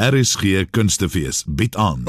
RSG 0.00 0.70
Kunstefees 0.70 1.44
bied 1.44 1.76
aan. 1.76 2.04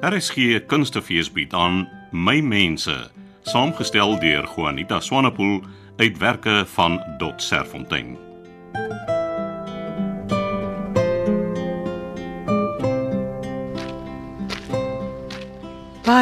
RSG 0.00 0.66
Kunstefees 0.66 1.32
bied 1.32 1.54
aan 1.54 1.88
My 2.10 2.40
Mense, 2.40 3.10
saamgestel 3.42 4.20
deur 4.20 4.46
Juanita 4.54 5.00
Swanepoel 5.00 5.60
uitwerke 5.96 6.64
van 6.66 7.00
Dot 7.18 7.42
Serfontein. 7.42 8.35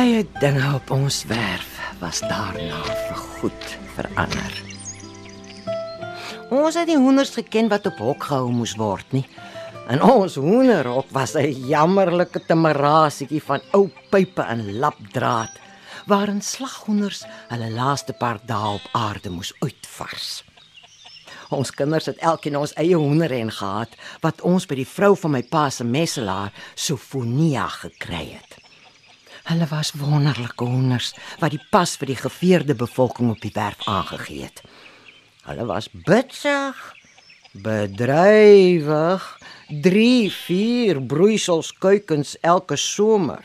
Baie 0.05 0.27
dinge 0.37 0.67
op 0.77 0.91
ons 0.93 1.23
werf 1.25 1.69
was 1.97 2.19
daarna 2.29 2.77
vir 2.85 3.21
goed 3.39 3.69
verander. 3.95 4.57
Ons 6.53 6.77
het 6.77 6.91
die 6.91 6.99
hoenders 7.01 7.31
geken 7.33 7.71
wat 7.73 7.87
op 7.89 8.03
hok 8.05 8.27
gehou 8.29 8.51
moes 8.53 8.75
word 8.77 9.15
nie. 9.17 9.23
En 9.89 10.03
ons 10.05 10.37
hoenderhok 10.37 11.09
was 11.17 11.33
'n 11.41 11.57
jammerlike 11.71 12.43
temerasietjie 12.45 13.41
van 13.41 13.65
ou 13.73 13.89
pype 14.11 14.45
en 14.45 14.77
lapdraad 14.77 15.55
waarin 16.07 16.43
slaghoenders 16.43 17.25
hulle 17.49 17.71
laaste 17.71 18.13
paar 18.13 18.39
dae 18.45 18.75
op 18.75 18.85
aarde 18.93 19.31
moes 19.31 19.55
uitvars. 19.65 20.45
Ons 21.49 21.71
kinders 21.71 22.07
het 22.07 22.19
elkeen 22.19 22.57
ons 22.57 22.77
eie 22.77 22.97
hoenderren 22.97 23.53
gehad 23.53 23.97
wat 24.21 24.43
ons 24.43 24.67
by 24.67 24.75
die 24.75 24.93
vrou 24.97 25.17
van 25.17 25.31
my 25.31 25.43
pa 25.43 25.71
se 25.71 25.85
messelaar 25.85 26.53
Sofonia 26.75 27.69
gekry 27.69 28.37
het. 28.37 28.64
Hulle 29.45 29.67
was 29.69 29.93
wonderlike 30.01 30.65
hoenders 30.65 31.11
wat 31.41 31.53
die 31.53 31.61
pas 31.71 31.99
vir 32.01 32.15
die 32.15 32.17
geveerde 32.17 32.75
bevolking 32.81 33.29
op 33.35 33.43
die 33.45 33.53
werf 33.53 33.83
aangegee 33.85 34.47
het. 34.47 34.63
Hulle 35.45 35.67
was 35.69 35.91
bitsig, 35.93 36.79
bedrywig, 37.53 39.27
3, 39.69 40.31
4 40.33 41.03
broeisels 41.13 41.75
kuikens 41.77 42.39
elke 42.41 42.81
somer. 42.81 43.45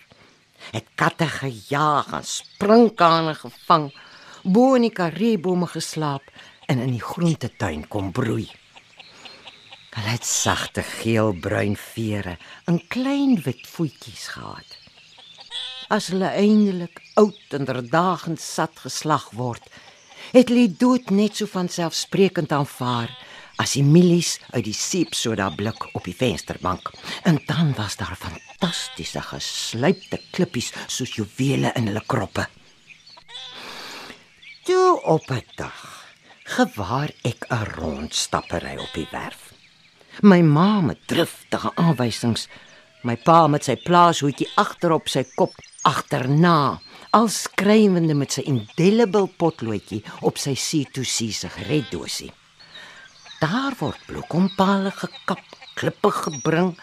Het 0.72 0.88
katte 0.96 1.28
gejaag 1.28 2.14
en 2.16 2.24
sprinkane 2.24 3.36
gevang, 3.36 3.92
bo 4.44 4.80
in 4.80 4.88
die 4.88 4.96
kariebome 4.96 5.68
geslaap 5.68 6.32
en 6.72 6.80
in 6.80 6.96
die 6.96 7.04
groentetuin 7.04 7.88
kom 7.92 8.14
broei. 8.16 8.48
Hulle 9.90 10.16
het 10.16 10.24
sagte 10.26 10.80
geel-bruin 10.96 11.76
vere 11.76 12.38
en 12.72 12.80
klein 12.88 13.42
wit 13.44 13.68
voetjies 13.68 14.30
gehad. 14.40 14.79
As 15.90 16.12
hulle 16.14 16.28
eindelik 16.38 17.00
oud 17.18 17.54
en 17.58 17.66
verdagend 17.66 18.38
sat 18.38 18.76
geslag 18.78 19.24
word, 19.34 19.64
het 20.36 20.52
hulle 20.52 20.68
dood 20.70 21.08
net 21.10 21.40
so 21.40 21.50
van 21.50 21.66
selfsprekend 21.66 22.52
aanvaar 22.54 23.10
as 23.58 23.74
die 23.74 23.82
mielies 23.82 24.36
uit 24.54 24.68
die 24.68 24.76
seepsoda 24.78 25.48
blik 25.58 25.88
op 25.98 26.06
die 26.06 26.14
vensterbank. 26.14 26.92
En 27.26 27.40
dan 27.50 27.74
was 27.78 27.98
daar 27.98 28.14
fantastiese 28.22 29.24
geslypte 29.32 30.20
klippies 30.30 30.70
soos 30.86 31.16
juwele 31.18 31.74
in 31.74 31.90
hulle 31.90 32.04
kroppe. 32.06 32.46
Toe 34.70 35.02
op 35.02 35.26
'n 35.32 35.42
dag 35.58 36.06
gewaar 36.44 37.10
ek 37.24 37.50
'n 37.50 37.66
rondstappery 37.80 38.78
op 38.78 38.94
die 38.94 39.08
werf. 39.12 39.54
My 40.22 40.42
ma 40.42 40.82
met 40.82 41.08
driftige 41.08 41.72
aanwysings, 41.76 42.48
my 43.02 43.16
pa 43.16 43.48
met 43.48 43.64
sy 43.64 43.76
plaashoedjie 43.76 44.52
agterop 44.56 45.10
sy 45.10 45.24
kop 45.36 45.54
agterna, 45.82 46.80
al 47.16 47.28
skrywende 47.28 48.14
met 48.14 48.36
sy 48.36 48.44
indelible 48.50 49.28
potloodjie 49.42 50.04
op 50.28 50.38
sy 50.38 50.54
C2C 50.58 51.32
sigaretdosie. 51.34 52.32
Daar 53.40 53.76
word 53.80 54.02
bloekompale 54.08 54.92
gekap, 54.92 55.44
klippe 55.80 56.12
gebring 56.12 56.74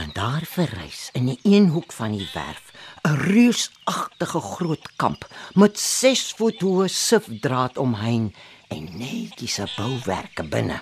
en 0.00 0.10
daar 0.16 0.46
verrys 0.48 1.10
in 1.12 1.26
die 1.28 1.38
een 1.44 1.68
hoek 1.74 1.92
van 1.92 2.16
die 2.16 2.28
werf 2.32 2.72
'n 3.04 3.16
reusagtige 3.28 4.40
groot 4.40 4.86
kamp 4.96 5.28
met 5.54 5.78
6 5.78 6.32
voet 6.38 6.60
hoë 6.60 6.88
sifdraad 6.88 7.78
omheen 7.78 8.34
en 8.68 8.88
netjiese 8.98 9.68
bouwerke 9.76 10.42
binne. 10.42 10.80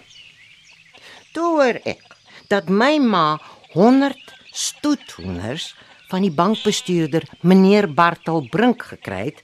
Toe 1.32 1.80
ek 1.84 2.16
dat 2.48 2.69
my 2.69 2.98
ma 2.98 3.40
100 3.72 4.34
stoethoenders 4.52 5.75
van 6.08 6.24
die 6.24 6.32
bankbestuurder 6.32 7.26
meneer 7.41 7.88
Bartel 7.92 8.46
Brink 8.50 8.82
gekry 8.92 9.24
het 9.30 9.42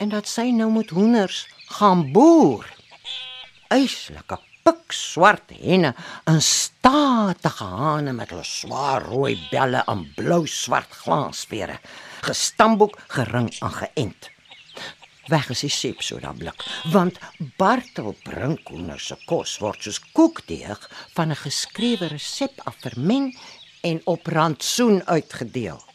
en 0.00 0.12
dat 0.12 0.28
sy 0.28 0.50
nou 0.52 0.70
moet 0.72 0.90
hoenders 0.90 1.44
gaan 1.78 2.06
boer. 2.12 2.66
Eislike 3.72 4.38
pik 4.66 4.94
swart 4.94 5.52
henne 5.62 5.92
en 6.26 6.40
statige 6.42 7.66
hane 7.70 8.14
met 8.16 8.32
hulle 8.34 8.46
swaar 8.46 9.06
rooi 9.06 9.36
belle 9.50 9.82
en 9.86 10.06
blou 10.16 10.42
swart 10.50 10.90
glansvere, 11.04 11.78
gestamboek 12.26 12.98
gering 13.14 13.52
en 13.62 13.76
geënt. 13.80 14.30
Weg 15.30 15.48
is 15.50 15.64
die 15.64 15.72
seep 15.74 16.02
so 16.06 16.20
dan 16.22 16.38
blik, 16.38 16.62
want 16.94 17.18
Bartel 17.58 18.14
Brinkhoender 18.26 19.00
se 19.02 19.18
kos 19.26 19.56
word 19.62 19.82
soos 19.82 19.98
koekdeeg 20.14 20.78
van 21.16 21.30
'n 21.34 21.42
geskrewe 21.46 22.06
resep 22.14 22.62
af 22.64 22.78
vermeng 22.82 23.34
en 23.82 24.00
op 24.04 24.26
rantsoen 24.26 25.02
uitgedeel. 25.06 25.85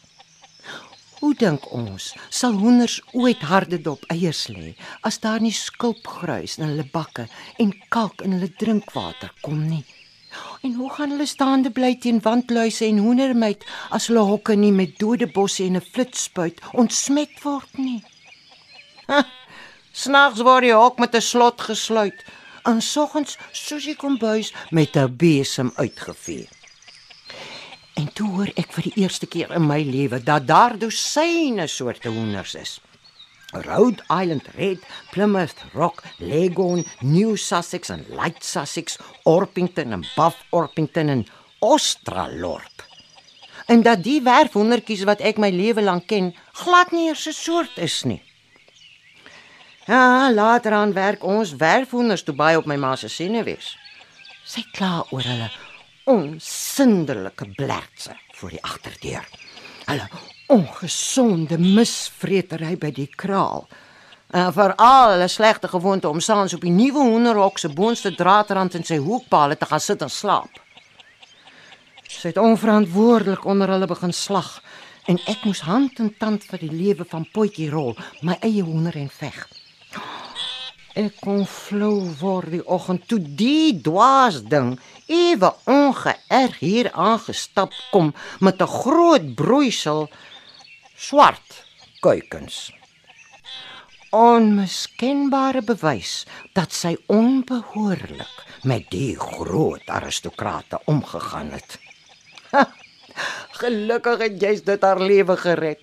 Hoe 1.22 1.36
dink 1.38 1.68
ons 1.70 2.08
sal 2.34 2.56
hoenders 2.58 2.96
ooit 3.14 3.44
harde 3.46 3.78
dop 3.82 4.00
eiers 4.10 4.40
lê 4.50 4.72
as 5.06 5.20
daar 5.22 5.42
nie 5.44 5.52
skulpgruis 5.54 6.56
in 6.58 6.64
hulle 6.66 6.86
bakke 6.96 7.28
en 7.62 7.68
kalk 7.94 8.24
in 8.26 8.32
hulle 8.34 8.48
drinkwater 8.58 9.30
kom 9.46 9.60
nie? 9.68 9.84
En 10.66 10.72
hoe 10.80 10.88
gaan 10.96 11.12
hulle 11.14 11.28
staande 11.30 11.70
bly 11.76 11.92
teen 12.02 12.18
wandluise 12.24 12.82
en 12.88 12.98
hoendermeid 13.04 13.62
as 13.98 14.08
hulle 14.10 14.24
hokke 14.32 14.56
nie 14.58 14.72
met 14.74 14.96
dode 14.98 15.28
bosse 15.36 15.62
en 15.62 15.78
'n 15.78 15.88
flitspuit 15.92 16.58
ontsmet 16.82 17.38
word 17.44 17.78
nie? 17.78 18.02
Snags 20.04 20.42
word 20.48 20.66
die 20.66 20.74
hok 20.74 20.98
met 20.98 21.14
'n 21.14 21.28
slot 21.28 21.62
gesluit 21.68 22.26
en 22.66 22.82
soggens 22.82 23.38
soos 23.52 23.86
die 23.86 23.96
kombuis 24.02 24.50
met 24.72 24.96
'n 24.96 25.16
besem 25.22 25.70
uitgevee. 25.76 26.48
En 27.94 28.08
toe 28.12 28.28
hoor 28.30 28.50
ek 28.56 28.72
vir 28.72 28.88
die 28.88 29.02
eerste 29.04 29.28
keer 29.28 29.52
in 29.52 29.66
my 29.68 29.82
lewe 29.84 30.22
dat 30.24 30.46
daar 30.48 30.78
dosyne 30.80 31.66
soorte 31.68 32.08
hoenders 32.08 32.54
is. 32.54 32.78
Rhode 33.52 34.00
Island 34.08 34.48
Red, 34.56 34.80
Plymouth 35.10 35.60
Rock, 35.74 36.02
Leghorn, 36.18 36.86
New 37.00 37.36
Sussex 37.36 37.90
en 37.92 38.06
Light 38.08 38.44
Sussex, 38.44 38.96
Orpington 39.28 39.92
en 39.92 40.04
Buff 40.16 40.40
Orpington 40.50 41.08
en 41.08 41.26
Australorp. 41.60 42.86
En 43.66 43.82
dat 43.82 44.02
die 44.02 44.22
werfhoendertjies 44.24 45.04
wat 45.04 45.20
ek 45.20 45.38
my 45.38 45.52
lewe 45.52 45.84
lank 45.84 46.08
ken, 46.08 46.32
glad 46.64 46.92
nie 46.92 47.10
'n 47.10 47.16
soort 47.16 47.76
is 47.76 48.02
nie. 48.04 48.22
Ja, 49.86 50.32
later 50.32 50.72
aan 50.72 50.92
werk 50.92 51.24
ons 51.24 51.56
werfhoenders 51.56 52.22
toe 52.22 52.34
baie 52.34 52.56
op 52.56 52.66
my 52.66 52.76
ma 52.76 52.96
se 52.96 53.08
senuwees. 53.08 53.76
Sy 54.44 54.64
kla 54.72 55.04
oor 55.10 55.22
hulle 55.22 55.50
onsinderlike 56.04 57.46
blertse 57.56 58.16
voor 58.34 58.50
die 58.50 58.62
agterdeur. 58.62 59.28
Hulle 59.86 60.08
ongesonde 60.52 61.58
misvreetery 61.58 62.76
by 62.78 62.90
die 62.92 63.08
kraal. 63.08 63.66
En 64.32 64.52
veral 64.52 65.14
hulle 65.14 65.28
slegte 65.28 65.68
gewoonte 65.68 66.08
om 66.08 66.20
saans 66.20 66.54
op 66.56 66.64
die 66.64 66.72
nuwe 66.72 67.04
hoenderhok 67.04 67.58
se 67.58 67.68
boonste 67.68 68.14
draadrand 68.16 68.74
in 68.74 68.84
sy 68.84 68.98
hoekpale 69.00 69.56
te 69.56 69.68
gaan 69.68 69.80
sit 69.80 70.02
en 70.02 70.10
slaap. 70.10 70.60
Sy 72.08 72.32
het 72.32 72.40
onverantwoordelik 72.40 73.44
onder 73.44 73.72
hulle 73.72 73.88
begin 73.88 74.12
slag 74.12 74.60
en 75.10 75.18
ek 75.26 75.44
moes 75.44 75.64
hand 75.66 75.98
en 75.98 76.12
tand 76.18 76.44
vir 76.46 76.62
die 76.62 76.70
lewe 76.72 77.04
van 77.08 77.26
potjie 77.34 77.70
rol, 77.70 77.96
my 78.22 78.36
eie 78.40 78.62
hoender 78.62 78.96
en 79.00 79.10
veg. 79.10 79.40
Ek 80.92 81.14
kon 81.24 81.46
flou 81.48 82.04
word 82.20 82.50
die 82.52 82.64
oggend 82.68 83.06
toe 83.08 83.16
die 83.16 83.72
dwaas 83.80 84.42
ding 84.44 84.74
ewe 85.08 85.48
ongeërg 85.64 86.58
hier 86.60 86.90
aangestap 86.92 87.72
kom 87.92 88.12
met 88.44 88.60
'n 88.60 88.68
groot 88.68 89.26
broeisel 89.34 90.10
swart 90.96 91.64
kuikens. 92.04 92.72
Onmiskenbare 94.12 95.62
bewys 95.62 96.26
dat 96.52 96.72
sy 96.72 96.96
onbehoorlik 97.06 98.36
met 98.62 98.90
die 98.90 99.16
groot 99.16 99.88
aristokrate 99.88 100.78
omgegaan 100.84 101.50
het. 101.56 101.78
Ha, 102.52 102.68
gelukkig 103.62 104.18
het 104.18 104.36
jy 104.42 104.60
dit 104.64 104.82
haar 104.82 105.00
lewe 105.00 105.36
gered. 105.36 105.80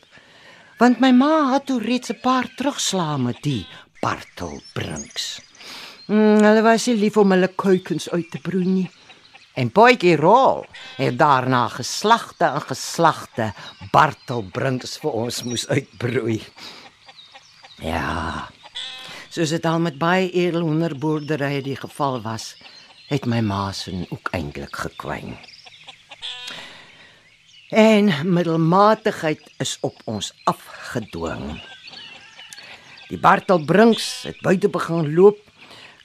Want 0.78 1.00
my 1.00 1.12
ma 1.12 1.54
het 1.54 1.66
toe 1.66 1.82
reeds 1.82 2.12
'n 2.14 2.22
paar 2.22 2.48
terugslaa 2.56 3.18
met 3.18 3.42
die 3.42 3.66
Bartel 4.02 4.62
Brinks. 4.74 5.40
Mm, 6.10 6.40
hulle 6.42 6.62
was 6.66 6.88
nie 6.90 6.98
lief 6.98 7.18
om 7.22 7.32
hulle 7.36 7.52
kuikens 7.54 8.10
uit 8.10 8.32
te 8.32 8.40
broei 8.42 8.66
nie. 8.66 8.88
En 9.60 9.72
Potjie 9.76 10.16
Rol 10.16 10.64
het 10.98 11.18
daarna 11.20 11.68
geslagte 11.74 12.48
en 12.48 12.64
geslagte 12.64 13.52
Bartelbrinks 13.92 14.98
vir 15.04 15.18
ons 15.24 15.42
moes 15.44 15.68
uitbroei. 15.68 16.40
Ja. 17.84 18.48
Soos 19.30 19.52
dit 19.54 19.66
al 19.66 19.80
met 19.84 20.00
baie 20.00 20.30
edelhoenderboerderye 20.32 21.62
die 21.66 21.78
geval 21.78 22.22
was, 22.24 22.54
het 23.10 23.26
my 23.30 23.42
ma 23.46 23.72
se 23.74 23.92
ook 24.10 24.32
eintlik 24.34 24.76
gekwyn. 24.86 25.36
En 27.70 28.10
middelmatigheid 28.26 29.44
is 29.62 29.78
op 29.86 30.02
ons 30.06 30.32
afgedwing. 30.50 31.60
Die 33.10 33.18
Bartelbrinks 33.18 34.28
het 34.28 34.38
buite 34.46 34.70
begin 34.70 35.08
loop 35.16 35.40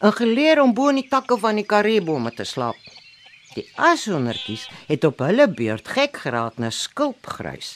en 0.00 0.12
geleer 0.16 0.62
om 0.62 0.72
bo 0.72 0.88
in 0.88 1.02
die 1.02 1.08
takke 1.10 1.36
van 1.40 1.58
die 1.60 1.66
karibome 1.68 2.32
te 2.32 2.46
slaap. 2.48 2.78
Die 3.54 3.66
ashondertjies 3.76 4.64
het 4.88 5.04
op 5.04 5.20
hulle 5.20 5.46
beurt 5.52 5.90
gek 5.92 6.16
geraak 6.24 6.56
na 6.58 6.72
skulpgruis 6.72 7.74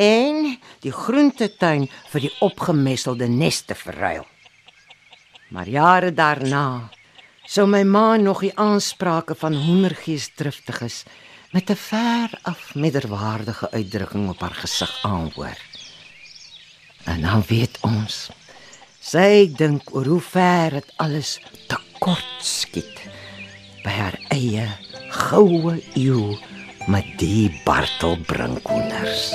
en 0.00 0.56
die 0.80 0.94
groentetuin 0.94 1.84
vir 2.14 2.26
die 2.26 2.32
opgemesselde 2.40 3.28
neste 3.28 3.76
verruil. 3.76 4.24
Maar 5.52 5.68
jare 5.68 6.10
daarna 6.16 6.88
sou 7.44 7.68
my 7.68 7.84
ma 7.84 8.16
nog 8.16 8.40
die 8.40 8.56
aansprake 8.56 9.36
van 9.36 9.54
hoendergees 9.66 10.30
driftiges 10.32 11.02
met 11.52 11.68
'n 11.70 11.76
ver 11.76 12.38
af 12.42 12.74
middelwaardige 12.74 13.70
uitdrukking 13.70 14.28
op 14.28 14.40
haar 14.40 14.56
gesig 14.64 14.98
aanhoor. 15.04 15.58
En 17.04 17.20
dan 17.20 17.44
weet 17.48 17.78
ons 17.80 18.30
sy 19.02 19.50
dink 19.58 19.88
oor 19.96 20.06
hoe 20.06 20.22
ver 20.22 20.76
dit 20.78 20.90
alles 21.02 21.34
te 21.66 21.78
kort 21.98 22.44
skiet 22.46 23.00
by 23.82 23.90
haar 23.90 24.16
eie 24.30 24.66
goue 25.10 25.74
eeu 25.98 26.36
met 26.86 27.08
die 27.18 27.50
Bartelbrinkhoenders. 27.66 29.32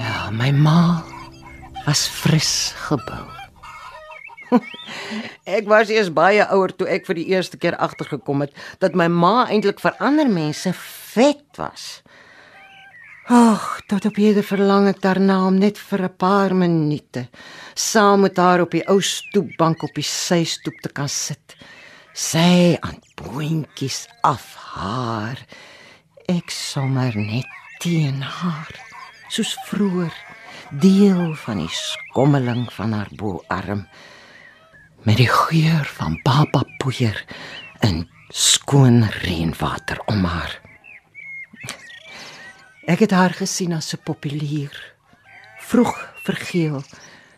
Ja, 0.00 0.32
my 0.32 0.48
ma 0.56 1.04
was 1.84 2.08
fris 2.08 2.72
gebou. 2.88 3.31
Ek 5.52 5.68
was 5.68 5.90
eers 5.92 6.08
baie 6.14 6.44
ouer 6.54 6.72
toe 6.72 6.88
ek 6.88 7.04
vir 7.08 7.18
die 7.20 7.28
eerste 7.34 7.58
keer 7.60 7.76
agtergekom 7.76 8.46
het 8.46 8.56
dat 8.80 8.96
my 8.96 9.08
ma 9.12 9.44
eintlik 9.48 9.82
vir 9.84 9.98
ander 10.00 10.30
mense 10.32 10.72
vet 11.12 11.60
was. 11.60 12.02
Ag, 13.30 13.84
tot 13.86 14.08
op 14.08 14.16
hierde 14.18 14.42
verlang 14.42 14.88
ek 14.90 15.02
daarna 15.04 15.36
om 15.46 15.58
net 15.60 15.78
vir 15.78 16.08
'n 16.08 16.16
paar 16.16 16.54
minute 16.54 17.28
saam 17.74 18.20
met 18.20 18.36
haar 18.36 18.60
op 18.60 18.70
die 18.70 18.82
ou 18.88 19.00
stoepbank 19.00 19.82
op 19.82 19.94
die 19.94 20.08
systoep 20.08 20.80
te 20.82 20.88
kan 20.88 21.08
sit. 21.08 21.56
Sy 22.14 22.76
aan 22.80 23.00
boontjies 23.16 24.08
af 24.22 24.54
haar. 24.56 25.38
Ek 26.28 26.50
sommer 26.50 27.16
net 27.16 27.46
teen 27.80 28.22
haar, 28.22 28.74
soos 29.28 29.56
vroeër, 29.66 30.12
deel 30.70 31.34
van 31.34 31.58
die 31.58 31.72
skommeling 31.72 32.72
van 32.72 32.92
haar 32.92 33.10
boarm 33.16 33.86
met 35.02 35.16
die 35.16 35.28
geur 35.28 35.84
van 35.98 36.20
baba 36.22 36.62
poeier 36.78 37.24
en 37.80 38.08
skoon 38.28 39.02
reënwater 39.22 40.00
om 40.06 40.24
haar. 40.24 40.60
Ek 42.86 43.02
het 43.04 43.10
haar 43.10 43.34
gesien 43.34 43.72
as 43.72 43.94
'n 43.94 44.02
populier, 44.02 44.94
vroeg 45.58 45.94
vergeel 46.22 46.82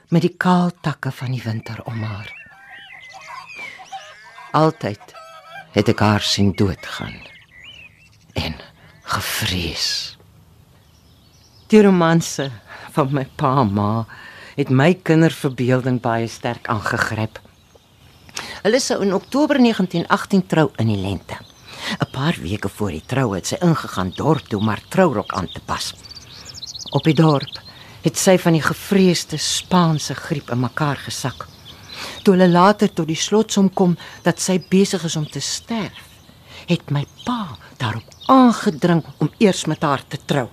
met 0.09 0.23
die 0.23 0.35
kaal 0.37 0.71
takke 0.81 1.11
van 1.13 1.31
die 1.31 1.43
winter 1.43 1.81
om 1.85 2.03
haar. 2.03 2.33
Altyd 4.53 5.15
het 5.73 5.89
ek 5.89 5.99
haar 5.99 6.21
sien 6.21 6.53
doodgaan 6.53 7.17
en 8.33 8.55
gevrees. 9.03 10.17
Die 11.67 11.83
romanse 11.83 12.51
van 12.93 13.13
my 13.13 13.25
pa 13.37 13.61
en 13.61 13.73
ma 13.73 14.07
het 14.55 14.71
my 14.71 14.95
kinderverbeelding 14.95 16.01
baie 16.01 16.29
sterk 16.31 16.69
aangegryp. 16.69 17.41
Hulle 18.65 18.79
sou 18.81 19.03
in 19.05 19.13
Oktober 19.13 19.59
1918 19.61 20.47
trou 20.49 20.71
in 20.81 20.89
die 20.89 20.97
lente. 20.97 21.37
'n 22.01 22.07
Paar 22.13 22.37
weke 22.41 22.69
voor 22.69 22.95
die 22.97 23.03
troue 23.07 23.37
het 23.37 23.51
sy 23.51 23.59
ingegaan 23.61 24.13
dorp 24.17 24.49
toe 24.49 24.61
om 24.61 24.71
haar 24.73 24.81
trourok 24.89 25.35
aan 25.37 25.49
te 25.53 25.61
pas. 25.61 25.93
Op 26.97 27.05
die 27.05 27.15
dorp 27.15 27.61
het 28.07 28.17
sy 28.17 28.39
van 28.39 28.57
die 28.57 28.65
gevreesde 28.65 29.37
Spaanse 29.37 30.15
griep 30.15 30.49
in 30.51 30.61
mekaar 30.65 30.97
gesak. 30.97 31.45
Toe 32.23 32.35
hulle 32.35 32.49
later 32.49 32.89
tot 32.89 33.07
die 33.07 33.21
slotsom 33.27 33.69
kom 33.69 33.99
dat 34.23 34.41
sy 34.41 34.57
besig 34.71 35.05
is 35.05 35.17
om 35.17 35.29
te 35.29 35.41
sterf, 35.41 36.09
het 36.65 36.91
my 36.91 37.05
pa 37.27 37.59
daarop 37.77 38.09
aangedring 38.27 39.05
om 39.19 39.33
eers 39.39 39.67
met 39.67 39.83
haar 39.83 40.09
te 40.09 40.17
trou. 40.25 40.49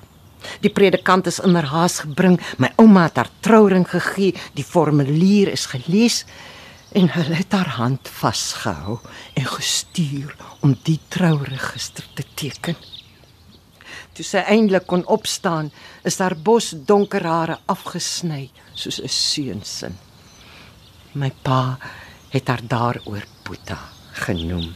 Die 0.60 0.74
predikant 0.74 1.28
is 1.28 1.40
in 1.40 1.56
haar 1.56 1.72
haas 1.72 2.00
gebring, 2.00 2.42
my 2.58 2.74
ouma 2.76 3.04
het 3.08 3.16
haar 3.16 3.32
trouring 3.40 3.88
gegee, 3.88 4.36
die 4.54 4.68
formulier 4.68 5.48
is 5.48 5.66
gelees 5.66 6.26
en 6.92 7.12
hulle 7.14 7.36
het 7.36 7.52
haar 7.56 7.70
hand 7.78 8.10
vasgehou 8.12 9.00
en 9.34 9.46
gestuur 9.46 10.36
om 10.60 10.76
die 10.84 11.00
trouregister 11.08 12.08
te 12.14 12.26
teken. 12.34 12.76
Toe 14.12 14.26
sy 14.28 14.44
eintlik 14.44 14.90
kon 14.92 15.06
opstaan, 15.08 15.72
is 16.04 16.20
haar 16.20 16.36
bos 16.36 16.74
donker 16.88 17.24
hare 17.24 17.60
afgesny 17.72 18.50
soos 18.74 19.00
'n 19.00 19.08
seunsin. 19.08 19.98
My 21.14 21.32
pa 21.44 21.78
het 22.30 22.48
haar 22.48 22.62
daaroor 22.68 23.26
Boeta 23.44 23.80
genoem. 24.12 24.76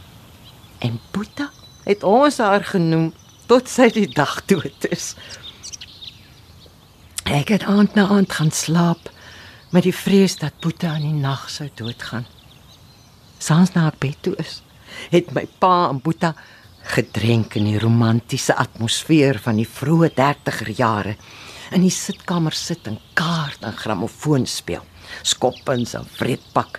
En 0.78 1.00
Boeta 1.10 1.50
het 1.84 2.02
ons 2.02 2.38
haar 2.38 2.64
genoem 2.64 3.12
tot 3.46 3.68
sy 3.68 3.88
die 3.88 4.08
dag 4.08 4.44
dood 4.44 4.86
is. 4.90 5.14
Ek 7.24 7.48
het 7.48 7.62
aand 7.62 7.94
na 7.94 8.08
aand 8.08 8.32
gaan 8.32 8.50
slaap 8.50 9.10
met 9.70 9.86
die 9.86 9.94
vrees 9.94 10.36
dat 10.38 10.60
Boeta 10.60 10.94
in 10.96 11.08
die 11.08 11.22
nag 11.22 11.48
sou 11.50 11.68
doodgaan. 11.74 12.26
Sans 13.38 13.72
na 13.74 13.88
haar 13.88 13.98
bed 13.98 14.16
toe 14.22 14.34
is, 14.42 14.60
het 15.10 15.32
my 15.34 15.46
pa 15.60 15.88
en 15.90 16.00
Boeta 16.00 16.34
gedrenk 16.86 17.56
in 17.58 17.66
die 17.72 17.80
romantiese 17.82 18.54
atmosfeer 18.54 19.40
van 19.42 19.58
die 19.58 19.66
vroeë 19.68 20.12
30er 20.14 20.70
jare 20.78 21.16
in 21.74 21.82
die 21.82 21.90
sitkamer 21.90 22.54
sit 22.54 22.86
en 22.86 23.00
kaart 23.18 23.64
en 23.66 23.74
grammofoon 23.74 24.46
speel, 24.46 24.84
skoppens 25.26 25.96
en 25.98 26.06
vreedpak 26.18 26.78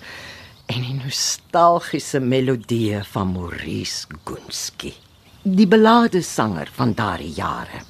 en 0.68 0.82
'n 0.84 1.02
nostalgiese 1.04 2.20
melodie 2.20 3.04
van 3.12 3.32
Maurice 3.34 4.08
Gunski, 4.24 4.94
die 5.44 5.68
belade 5.68 6.22
sanger 6.22 6.70
van 6.74 6.94
daardie 6.94 7.34
jare. 7.34 7.84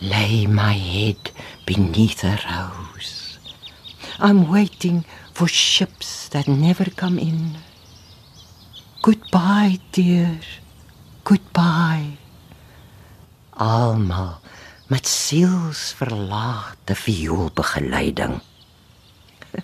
Lay 0.00 0.46
my 0.46 0.74
head 0.74 1.32
beneath 1.66 2.24
a 2.24 2.36
rose. 2.46 3.17
I'm 4.20 4.50
waiting 4.50 5.04
for 5.32 5.46
ships 5.46 6.28
that 6.30 6.48
never 6.48 6.90
come 6.90 7.18
in. 7.18 7.54
Goodbye, 9.00 9.78
dear. 9.92 10.40
Goodbye. 11.24 12.18
Almal 13.54 14.40
met 14.88 15.06
sielsverlaate 15.06 16.94
vioolbegeleiding. 16.94 18.40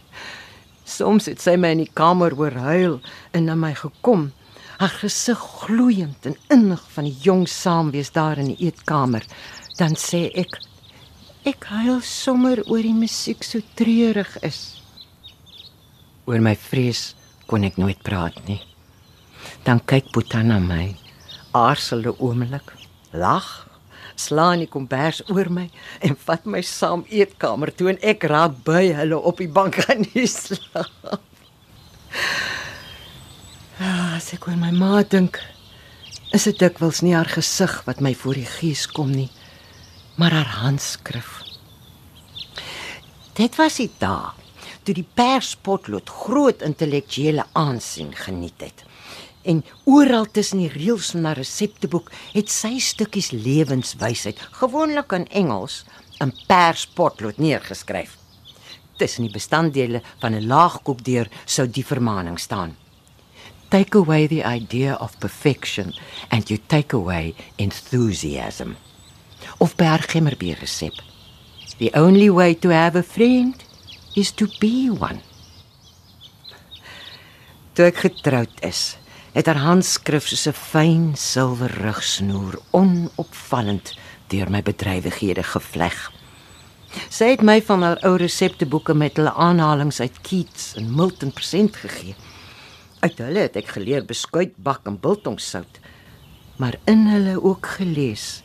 Soms 0.84 1.26
het 1.26 1.42
sy 1.42 1.56
my 1.58 1.72
in 1.74 1.82
die 1.82 1.90
kamer 1.90 2.36
hoor 2.38 2.54
huil 2.54 3.00
en 3.34 3.48
na 3.48 3.56
my 3.58 3.72
gekom, 3.74 4.28
haar 4.78 4.94
gesig 5.00 5.40
gloeiend 5.64 6.28
en 6.30 6.38
innig 6.54 6.82
van 6.94 7.08
die 7.08 7.16
jong 7.26 7.48
saamwees 7.50 8.12
daar 8.14 8.38
in 8.38 8.52
die 8.52 8.68
eetkamer. 8.68 9.26
Dan 9.80 9.98
sê 9.98 10.28
ek 10.30 10.60
ek 11.44 11.66
huil 11.68 12.00
sommer 12.00 12.62
oor 12.72 12.80
die 12.80 12.96
musiek 12.96 13.44
so 13.44 13.60
treurig 13.76 14.30
is. 14.46 14.80
Oor 16.24 16.40
my 16.40 16.54
vrees 16.56 17.12
kon 17.50 17.66
ek 17.68 17.76
nooit 17.76 18.00
praat 18.06 18.38
nie. 18.48 18.62
Dan 19.64 19.82
kyk 19.84 20.08
Boeta 20.14 20.40
na 20.42 20.56
my, 20.58 20.96
aarsel 21.52 22.00
'n 22.00 22.16
oomblik, 22.16 22.72
lag, 23.12 23.68
slaan 24.16 24.62
die 24.62 24.70
kombers 24.70 25.20
oor 25.28 25.50
my 25.50 25.68
en 26.00 26.16
vat 26.26 26.46
my 26.46 26.62
saam 26.62 27.04
eetkamer 27.10 27.74
toe 27.76 27.90
en 27.92 28.00
ek 28.00 28.24
raak 28.30 28.64
by 28.64 28.94
hulle 28.94 29.18
op 29.18 29.38
die 29.42 29.50
bank 29.50 29.78
aan 29.90 30.06
die 30.14 30.26
slaap. 30.26 31.20
Ja, 33.78 34.16
as 34.16 34.32
ek 34.32 34.48
oor 34.48 34.56
my 34.56 34.70
ma 34.72 35.02
dink, 35.02 35.40
is 36.32 36.44
dit 36.48 36.58
dikwels 36.58 37.02
nie 37.02 37.14
haar 37.14 37.28
gesig 37.28 37.82
wat 37.84 38.00
my 38.00 38.14
voor 38.14 38.38
die 38.38 38.48
gees 38.48 38.86
kom 38.86 39.10
nie, 39.12 39.28
maar 40.14 40.32
haar 40.32 40.52
handskrif. 40.62 41.42
Dit 43.34 43.56
was 43.56 43.76
die 43.82 43.90
dae 43.98 44.32
toe 44.84 44.94
die 44.94 45.06
perspotlood 45.16 46.10
groot 46.12 46.62
intellektuele 46.62 47.46
aansien 47.56 48.12
geniet 48.14 48.60
het. 48.60 48.84
En 49.44 49.62
oral 49.88 50.26
tussen 50.32 50.60
die 50.60 50.72
reëls 50.72 51.10
van 51.14 51.24
haar 51.28 51.40
resepteboek 51.40 52.10
het 52.34 52.52
sy 52.52 52.78
stukkies 52.80 53.30
lewenswysheid, 53.32 54.40
gewoonlik 54.60 55.12
in 55.16 55.26
Engels, 55.28 55.82
in 56.20 56.32
perspotlood 56.48 57.40
neergeskryf. 57.40 58.16
Tussen 59.00 59.26
die 59.26 59.32
bestanddele 59.32 60.02
van 60.20 60.34
'n 60.34 60.46
laagkoekdeur 60.46 61.28
sou 61.44 61.66
die 61.68 61.84
vermaning 61.84 62.38
staan. 62.38 62.76
Take 63.68 63.98
away 63.98 64.28
the 64.28 64.44
idea 64.44 64.96
of 65.00 65.18
perfection 65.18 65.94
and 66.28 66.48
you 66.48 66.60
take 66.66 66.96
away 66.96 67.34
enthusiasm. 67.56 68.76
Of 69.58 69.76
Bergemmerbier 69.76 70.58
resep. 70.58 70.94
The 71.78 71.90
only 71.94 72.30
way 72.30 72.54
to 72.54 72.68
have 72.68 72.98
a 72.98 73.02
friend 73.02 73.54
is 74.14 74.32
to 74.32 74.48
be 74.60 74.90
one. 74.90 75.20
Toe 77.74 77.88
ek 77.90 78.04
getroud 78.04 78.60
is, 78.62 78.94
het 79.34 79.48
haar 79.50 79.58
handskrif 79.58 80.28
soos 80.30 80.46
'n 80.46 80.54
fyn 80.54 81.06
silwer 81.18 81.74
rugsnoer 81.82 82.58
onopvallend 82.70 83.94
deur 84.30 84.50
my 84.50 84.62
bedrywighede 84.62 85.42
gevleg. 85.42 85.98
Sy 87.10 87.34
het 87.34 87.42
my 87.42 87.58
van 87.62 87.82
haar 87.82 87.98
ou 88.06 88.14
resepteboeke 88.16 88.94
met 88.94 89.16
hulle 89.18 89.34
aanhalinge 89.34 89.98
uit 89.98 90.20
Keats 90.22 90.74
en 90.78 90.94
Milton 90.94 91.32
present 91.32 91.76
gegee. 91.76 92.14
Uit 93.00 93.18
hulle 93.18 93.38
het 93.38 93.56
ek 93.56 93.74
geleer 93.74 94.04
beskuit 94.06 94.54
bak 94.56 94.86
en 94.86 95.00
biltongsout, 95.00 95.80
maar 96.56 96.78
in 96.86 97.06
hulle 97.10 97.42
ook 97.42 97.66
gelees 97.66 98.42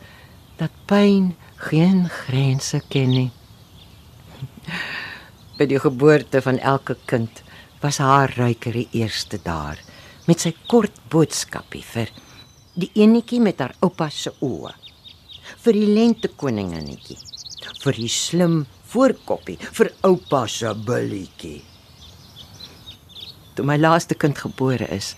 dat 0.60 0.72
pyn 0.86 1.32
geen 1.68 2.04
grense 2.12 2.82
ken 2.92 3.14
nie. 3.16 3.30
By 5.56 5.66
die 5.68 5.80
geboorte 5.80 6.42
van 6.44 6.60
elke 6.60 6.96
kind 7.08 7.42
was 7.80 7.98
haar 7.98 8.32
ruiker 8.36 8.76
die 8.76 8.88
eerste 9.00 9.40
daar 9.44 9.80
met 10.28 10.42
sy 10.44 10.52
kort 10.68 10.98
boodskapie 11.12 11.82
vir 11.84 12.10
die 12.80 12.90
enetjie 13.02 13.40
met 13.42 13.60
haar 13.62 13.72
oupa 13.84 14.10
se 14.12 14.32
oë 14.44 14.74
vir 15.64 15.78
die 15.78 15.88
lente 15.88 16.30
koninginnetjie 16.42 17.16
vir 17.80 17.96
die 17.96 18.12
slim 18.12 18.60
voorkoppie 18.92 19.56
vir 19.78 19.90
oupa 20.06 20.44
se 20.48 20.74
billetjie 20.86 21.56
toe 23.56 23.66
my 23.66 23.78
laaste 23.80 24.14
kind 24.14 24.38
gebore 24.44 24.86
is 24.96 25.14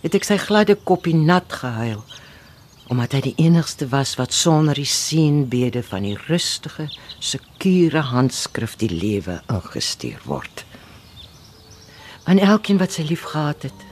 het 0.00 0.16
ek 0.16 0.26
sy 0.26 0.40
gladde 0.40 0.78
koppie 0.88 1.16
nat 1.16 1.52
gehuil 1.60 2.02
omdat 2.90 3.12
hy 3.14 3.20
die 3.30 3.36
enigste 3.46 3.86
was 3.90 4.16
wat 4.18 4.34
sonder 4.34 4.74
die 4.74 4.88
seënbede 4.88 5.82
van 5.86 6.06
die 6.08 6.16
rustige 6.26 6.88
sekure 7.18 8.02
handskrif 8.10 8.74
die 8.82 8.90
lewe 8.90 9.40
ingestuur 9.48 10.18
word 10.26 10.64
aan 12.30 12.42
elkeen 12.42 12.78
wat 12.82 12.98
sy 12.98 13.06
liefgehad 13.08 13.68
het 13.68 13.86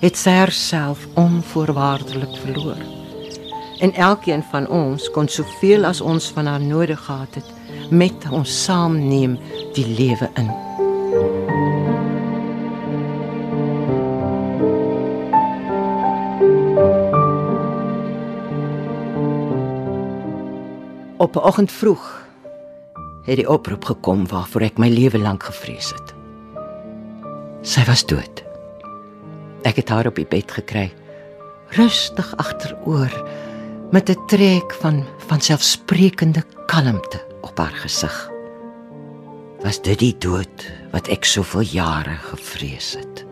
het 0.00 0.18
sy 0.18 0.30
haarself 0.30 1.06
onvoorwaardelik 1.14 2.36
verloor. 2.42 2.82
En 3.80 3.92
elkeen 3.92 4.44
van 4.50 4.68
ons 4.68 5.10
kon 5.10 5.28
soveel 5.28 5.84
as 5.84 6.00
ons 6.00 6.28
van 6.36 6.46
haar 6.46 6.60
nodig 6.60 7.00
gehad 7.04 7.34
het, 7.34 7.50
met 7.90 8.28
ons 8.30 8.62
saamneem 8.64 9.38
die 9.74 9.86
lewe 9.86 10.30
in. 10.34 10.65
Op 21.18 21.34
'n 21.36 21.38
oggend 21.38 21.72
vroeg 21.72 22.26
het 23.22 23.36
die 23.36 23.48
oproep 23.48 23.84
gekom 23.84 24.26
waarvoor 24.28 24.60
ek 24.60 24.78
my 24.78 24.88
lewe 24.88 25.18
lank 25.18 25.42
gevrees 25.42 25.90
het. 25.90 26.14
Sy 27.62 27.84
was 27.84 28.06
dood. 28.06 28.44
Ek 29.62 29.76
het 29.76 29.88
haar 29.88 30.06
op 30.06 30.14
die 30.14 30.26
bed 30.26 30.50
gekry, 30.52 30.92
rustig 31.68 32.36
agteroor 32.36 33.28
met 33.90 34.10
'n 34.10 34.26
trek 34.26 34.74
van 34.80 35.04
van 35.26 35.40
selfsprekende 35.40 36.42
kalmte 36.66 37.20
op 37.40 37.58
haar 37.58 37.76
gesig. 37.80 38.30
Was 39.60 39.82
dit 39.82 39.98
die 39.98 40.16
dood 40.18 40.72
wat 40.90 41.08
ek 41.08 41.24
soveel 41.24 41.60
jare 41.60 42.16
gevrees 42.16 42.94
het? 42.94 43.24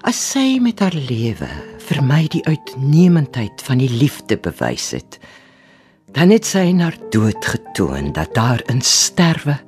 As 0.00 0.30
sy 0.30 0.58
met 0.60 0.78
haar 0.78 0.94
lewe 0.94 1.48
vir 1.78 2.02
my 2.02 2.26
die 2.28 2.44
uitnemendheid 2.46 3.62
van 3.62 3.78
die 3.78 3.90
liefde 3.90 4.36
bewys 4.36 4.90
het, 4.90 5.18
dan 6.14 6.30
het 6.30 6.46
sy 6.46 6.68
in 6.70 6.80
haar 6.84 6.96
dood 7.10 7.44
getoon 7.44 8.12
dat 8.14 8.34
daar 8.34 8.62
in 8.70 8.80
sterwe 8.80 9.58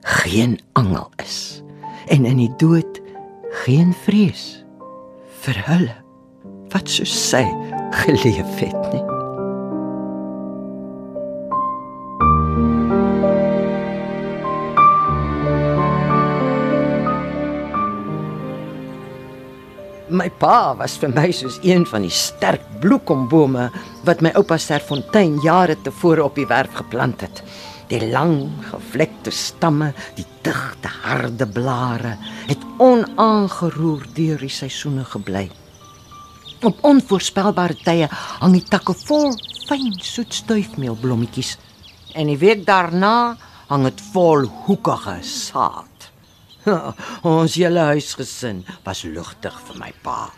geen 0.00 0.58
angel 0.72 1.10
is 1.22 1.62
en 2.06 2.24
in 2.24 2.42
die 2.42 2.52
dood 2.58 3.00
geen 3.64 3.94
vrees 4.04 4.64
vir 5.46 5.62
hulle 5.70 5.96
wat 6.74 6.90
so 6.90 7.06
sy 7.06 7.46
geleef 8.04 8.58
het 8.58 8.92
nie. 8.92 9.13
My 20.14 20.28
pa 20.30 20.76
was 20.78 20.94
vir 21.02 21.10
my 21.10 21.30
soos 21.34 21.56
een 21.66 21.82
van 21.90 22.04
die 22.06 22.12
sterk 22.14 22.62
bloekombome 22.78 23.64
wat 24.06 24.20
my 24.22 24.30
oupa 24.38 24.54
Serfontein 24.62 25.40
jare 25.42 25.74
tevore 25.82 26.22
op 26.22 26.36
die 26.38 26.46
werf 26.46 26.76
geplant 26.78 27.24
het. 27.24 27.40
Die 27.90 27.98
lang, 28.12 28.46
gevlekte 28.68 29.32
stamme, 29.34 29.90
die 30.14 30.26
digte, 30.46 30.92
harde 31.02 31.48
blare 31.50 32.14
het 32.46 32.62
onaangeroer 32.78 34.04
deur 34.14 34.44
die 34.46 34.52
seisoene 34.54 35.02
gebly. 35.08 35.48
Op 36.62 36.78
onvoorspelbare 36.86 37.74
tye 37.82 38.06
hang 38.12 38.54
die 38.54 38.64
takke 38.70 38.94
vol 39.08 39.34
fyn 39.66 39.98
soet 39.98 40.36
stuifmeelblommetjies 40.36 41.56
en 42.14 42.30
die 42.30 42.38
week 42.38 42.62
daarna 42.68 43.34
hang 43.66 43.88
dit 43.90 44.06
vol 44.14 44.46
hoekige 44.68 45.18
saad. 45.26 45.93
Ons 47.34 47.56
hele 47.60 47.84
huisgesin 47.92 48.64
was 48.84 49.04
lugtig 49.04 49.54
vir 49.68 49.78
my 49.80 49.92
pa. 50.04 50.32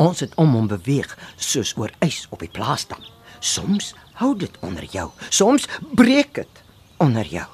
Ons 0.00 0.22
het 0.24 0.34
om 0.40 0.54
hom 0.56 0.68
beweeg 0.70 1.12
soos 1.36 1.74
oor 1.78 1.92
ys 2.04 2.26
op 2.34 2.42
die 2.42 2.52
plaasdam. 2.52 3.02
Soms 3.40 3.92
hou 4.18 4.34
dit 4.38 4.54
onder 4.66 4.86
jou, 4.90 5.08
soms 5.30 5.68
breek 5.94 6.34
dit 6.40 6.62
onder 7.02 7.26
jou. 7.30 7.46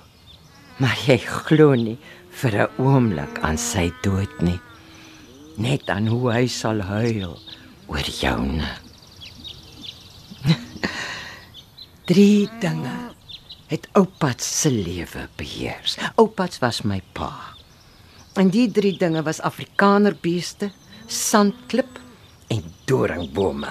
Maar 0.80 0.96
jy 1.06 1.18
glo 1.46 1.74
nie 1.74 1.98
vir 2.40 2.52
'n 2.66 2.70
oomblik 2.82 3.38
aan 3.42 3.58
sy 3.58 3.92
dood 4.02 4.40
nie. 4.40 4.60
Net 5.56 5.88
aan 5.90 6.06
hoe 6.06 6.32
hy 6.32 6.46
sal 6.48 6.80
huil 6.80 7.38
oor 7.86 8.08
joune. 8.20 8.68
Drie 12.10 12.48
dinge 12.60 13.14
het 13.68 13.88
Oupats 13.92 14.60
se 14.60 14.70
lewe 14.70 15.28
beheers. 15.36 15.96
Oupats 16.16 16.58
was 16.58 16.82
my 16.82 17.00
pa. 17.12 17.53
En 18.34 18.48
die 18.50 18.66
drie 18.70 18.96
dinge 18.98 19.22
was 19.22 19.38
Afrikaner 19.46 20.16
beeste, 20.18 20.72
sandklip 21.06 22.00
en 22.50 22.64
doringbome. 22.84 23.70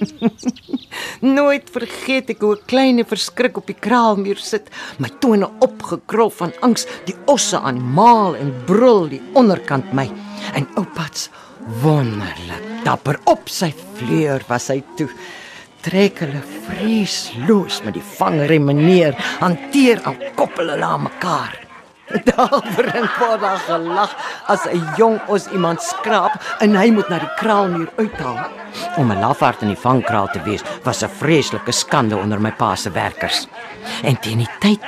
Nooit 1.36 1.68
vergeet 1.72 2.32
ek 2.34 2.44
hoe 2.44 2.56
'n 2.56 2.66
klein 2.68 3.04
verskrik 3.04 3.56
op 3.56 3.66
die 3.68 3.76
kraalmuur 3.86 4.40
sit, 4.40 4.68
my 4.98 5.08
tone 5.24 5.48
opgekrul 5.64 6.32
van 6.40 6.52
angs, 6.60 6.84
die 7.08 7.16
osse 7.24 7.56
aan 7.56 7.80
maal 7.96 8.36
en 8.36 8.52
brul 8.68 9.08
die 9.08 9.22
onderkant 9.32 9.92
my. 9.96 10.08
En 10.52 10.68
oupats 10.76 11.30
wonderlik 11.80 12.84
dapper 12.84 13.20
op 13.24 13.48
sy 13.48 13.72
vleuer 13.96 14.44
was 14.48 14.68
hy 14.68 14.82
toe. 14.96 15.08
Trek 15.80 16.20
hulle 16.20 16.44
vreesloos 16.68 17.80
met 17.84 17.96
die 17.96 18.04
vangremme 18.18 18.76
neer, 18.76 19.16
hanteer 19.40 20.04
al 20.04 20.16
koppel 20.36 20.68
hulle 20.68 20.84
aan 20.84 21.08
mekaar. 21.08 21.69
Daar 22.10 22.62
brink 22.74 23.18
word 23.18 23.40
daar 23.40 23.60
gelag 23.66 24.14
as 24.46 24.66
'n 24.66 24.82
jong 24.96 25.20
os 25.28 25.46
iemand 25.46 25.82
skraap 25.82 26.34
en 26.58 26.74
hy 26.74 26.90
moet 26.90 27.08
na 27.08 27.18
die 27.18 27.34
kraalmuur 27.36 27.90
uithaal. 27.96 28.38
Om 28.96 29.12
'n 29.12 29.20
lafaard 29.20 29.62
in 29.62 29.68
die 29.68 29.84
vangkraal 29.86 30.28
te 30.32 30.42
wees 30.42 30.62
was 30.82 31.02
'n 31.02 31.08
vreeslike 31.08 31.72
skande 31.72 32.16
onder 32.16 32.40
my 32.40 32.52
pa 32.52 32.74
se 32.74 32.90
werkers. 32.90 33.46
En 34.02 34.18
teen 34.20 34.38
die 34.38 34.54
tyd 34.58 34.80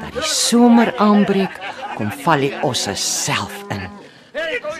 dat 0.00 0.12
die 0.12 0.22
somer 0.22 0.94
aanbreek, 0.96 1.60
kom 1.96 2.12
val 2.24 2.40
die 2.40 2.56
osse 2.62 2.94
self 2.94 3.64
in. 3.68 3.88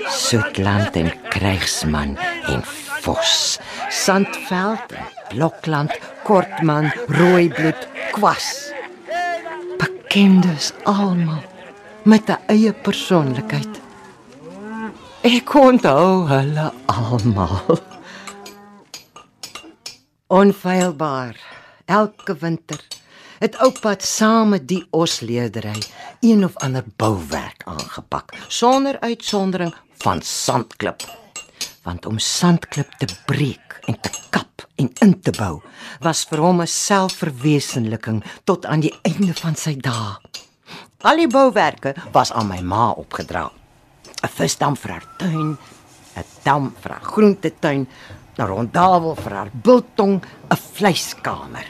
Soetland 0.08 0.96
en 0.96 1.12
krygsman 1.28 2.18
en 2.46 2.62
vos, 3.02 3.58
sandveld 3.88 4.92
en 4.92 5.04
blokland, 5.28 5.92
kortman, 6.22 6.92
rooibloed, 7.08 7.88
kwas. 8.12 8.72
Bekendes 9.78 10.72
almal 10.84 11.49
met 12.04 12.28
'n 12.28 12.38
eie 12.46 12.72
persoonlikheid. 12.72 13.80
Ek 15.20 15.54
onthou 15.54 16.28
hulle 16.28 16.72
almal. 16.86 17.78
Onfeilbaar. 20.26 21.36
Elke 21.84 22.36
winter 22.36 22.80
het 23.38 23.56
oupa 23.58 23.94
saam 23.98 24.48
met 24.48 24.68
die 24.68 24.86
osleerdery 24.90 25.82
een 26.20 26.44
of 26.44 26.56
ander 26.56 26.84
bouwerk 26.96 27.62
aangepak 27.64 28.32
sonder 28.48 29.00
uitsondering 29.00 29.74
van 29.96 30.22
sandklip. 30.22 31.02
Want 31.82 32.06
om 32.06 32.18
sandklip 32.18 32.90
te 32.98 33.06
breek 33.26 33.80
en 33.84 34.00
te 34.00 34.10
kap 34.30 34.66
en 34.74 34.90
in 34.98 35.20
te 35.20 35.30
bou 35.30 35.60
was 36.00 36.24
vir 36.24 36.38
hom 36.38 36.60
'n 36.60 36.66
selfverwesenliking 36.66 38.24
tot 38.44 38.66
aan 38.66 38.80
die 38.80 38.98
einde 39.02 39.34
van 39.34 39.56
sy 39.56 39.76
dae. 39.76 40.16
Al 41.00 41.16
die 41.16 41.30
bouwerke 41.32 41.94
was 42.12 42.28
aan 42.36 42.50
my 42.50 42.58
ma 42.60 42.90
opgedra. 42.92 43.46
'n 44.20 44.28
Visdam 44.28 44.74
vir 44.76 44.90
haar 44.90 45.06
tuin, 45.16 45.56
'n 46.16 46.24
dam 46.44 46.74
vir 46.80 46.92
haar 46.92 47.06
groentetuin, 47.12 47.86
'n 48.36 48.46
rondavel 48.46 49.14
vir 49.16 49.32
haar 49.32 49.50
biltong, 49.52 50.20
'n 50.20 50.56
vleiskamer. 50.74 51.66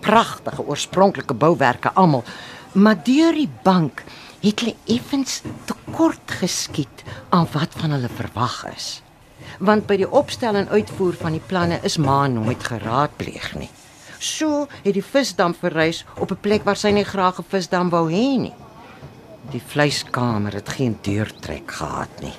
Pragtige 0.00 0.64
oorspronklike 0.64 1.34
bouwerke 1.34 1.92
almal, 1.92 2.24
maar 2.72 2.96
deur 3.04 3.32
die 3.32 3.50
bank 3.62 4.04
het 4.40 4.60
hulle 4.60 4.76
effens 4.86 5.42
tekort 5.66 6.30
geskiet 6.40 7.04
aan 7.28 7.48
wat 7.52 7.76
van 7.76 7.90
hulle 7.90 8.08
verwag 8.08 8.64
is. 8.74 9.02
Want 9.58 9.86
by 9.86 9.96
die 9.96 10.10
opstel 10.10 10.54
en 10.54 10.68
uitvoer 10.68 11.14
van 11.14 11.32
die 11.32 11.46
planne 11.46 11.78
is 11.82 11.98
ma 11.98 12.26
nooit 12.26 12.64
geraadpleeg 12.64 13.54
nie. 13.54 13.70
So 14.26 14.66
het 14.82 14.94
die 14.96 15.04
visdam 15.04 15.54
verrys 15.54 16.04
op 16.18 16.30
'n 16.30 16.40
plek 16.40 16.64
waar 16.64 16.76
sy 16.76 16.90
nie 16.90 17.04
graag 17.04 17.38
'n 17.38 17.50
visdam 17.52 17.90
wou 17.90 18.10
hê 18.10 18.38
nie. 18.38 18.54
Die 19.50 19.62
vleiskamer 19.72 20.52
het 20.52 20.68
geen 20.68 20.98
deurtrek 21.02 21.70
gehad 21.70 22.20
nie. 22.20 22.34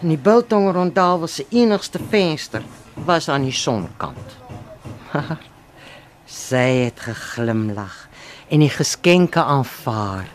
En 0.00 0.08
die 0.08 0.18
biltong 0.18 0.72
rondaal 0.72 1.20
was 1.20 1.34
se 1.34 1.46
enigste 1.50 1.98
venster 2.10 2.62
was 2.94 3.28
aan 3.28 3.42
die 3.42 3.52
sonkant. 3.52 4.28
sy 6.26 6.86
het 6.86 7.00
geglimlag 7.00 8.08
en 8.48 8.60
die 8.60 8.70
geskenke 8.70 9.42
aanvaar 9.42 10.26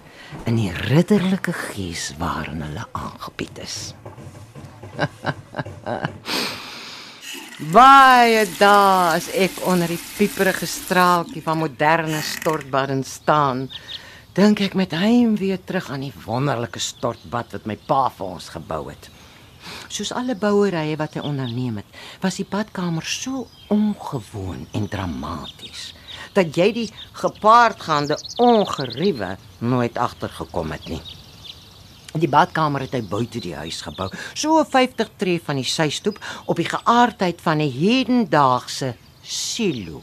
in 0.45 0.55
die 0.55 0.71
ridderlike 0.71 1.53
gees 1.53 2.13
waarin 2.17 2.61
hulle 2.61 2.85
aangebied 2.91 3.57
is. 3.59 3.93
Baie 7.55 8.41
dae 8.59 9.13
as 9.15 9.29
ek 9.31 9.61
onder 9.63 9.87
die 9.87 10.01
pieperige 10.17 10.67
straaltjie 10.67 11.39
van 11.39 11.61
moderne 11.61 12.19
stortbaddens 12.19 13.13
staan, 13.21 13.69
dink 14.35 14.59
ek 14.59 14.75
met 14.75 14.91
heimwee 14.91 15.55
terug 15.63 15.87
aan 15.87 16.03
die 16.03 16.11
wonderlike 16.25 16.83
stortbad 16.83 17.55
wat 17.55 17.69
my 17.71 17.77
pa 17.79 18.09
vir 18.11 18.27
ons 18.27 18.51
gebou 18.57 18.81
het. 18.89 19.07
Soos 19.87 20.11
alle 20.11 20.35
bouerye 20.35 20.99
wat 20.99 21.15
hy 21.15 21.23
onderneem 21.23 21.79
het, 21.79 21.95
was 22.19 22.41
die 22.43 22.49
badkamer 22.51 23.07
so 23.07 23.47
ongewoon 23.71 24.67
en 24.75 24.91
dramaties 24.91 25.93
dat 26.35 26.51
jy 26.59 26.73
die 26.75 26.89
gepaardgaande 27.15 28.19
ongeriewe 28.43 29.37
nooit 29.63 29.95
agtergekom 29.95 30.75
het 30.75 30.91
nie. 30.91 31.03
Die 32.15 32.31
badkamer 32.31 32.85
het 32.85 32.93
hy 32.95 33.01
buite 33.03 33.41
die 33.43 33.55
huis 33.59 33.81
gebou, 33.83 34.07
so 34.31 34.61
50 34.63 35.09
tree 35.19 35.41
van 35.43 35.57
die 35.59 35.67
systoep 35.67 36.19
op 36.47 36.55
die 36.55 36.69
geaardheid 36.69 37.41
van 37.43 37.59
'n 37.59 37.71
hedendaagse 37.71 38.95
silo. 39.21 40.01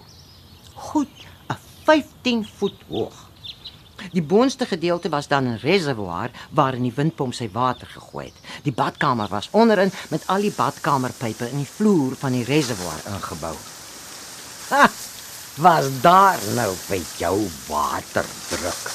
Goed 0.75 1.09
'n 1.49 1.57
15 1.85 2.45
voet 2.59 2.76
hoog. 2.88 3.16
Die 4.12 4.23
boonste 4.23 4.66
gedeelte 4.66 5.09
was 5.09 5.28
dan 5.28 5.49
'n 5.49 5.59
reservoir 5.62 6.31
waarin 6.50 6.83
die 6.83 6.92
windpomp 6.95 7.35
sy 7.35 7.49
water 7.52 7.87
gegooi 7.87 8.26
het. 8.26 8.62
Die 8.62 8.73
badkamer 8.73 9.28
was 9.28 9.49
onderin 9.50 9.92
met 10.11 10.26
al 10.26 10.40
die 10.40 10.52
badkamerpype 10.57 11.49
in 11.49 11.57
die 11.57 11.73
vloer 11.76 12.16
van 12.16 12.33
die 12.33 12.45
reservoir 12.45 13.00
ingebou. 13.14 13.57
Ha, 14.69 14.90
was 15.57 15.87
daar 16.00 16.38
nou 16.54 16.75
vir 16.76 17.00
jou 17.16 17.49
waterdruk? 17.69 18.90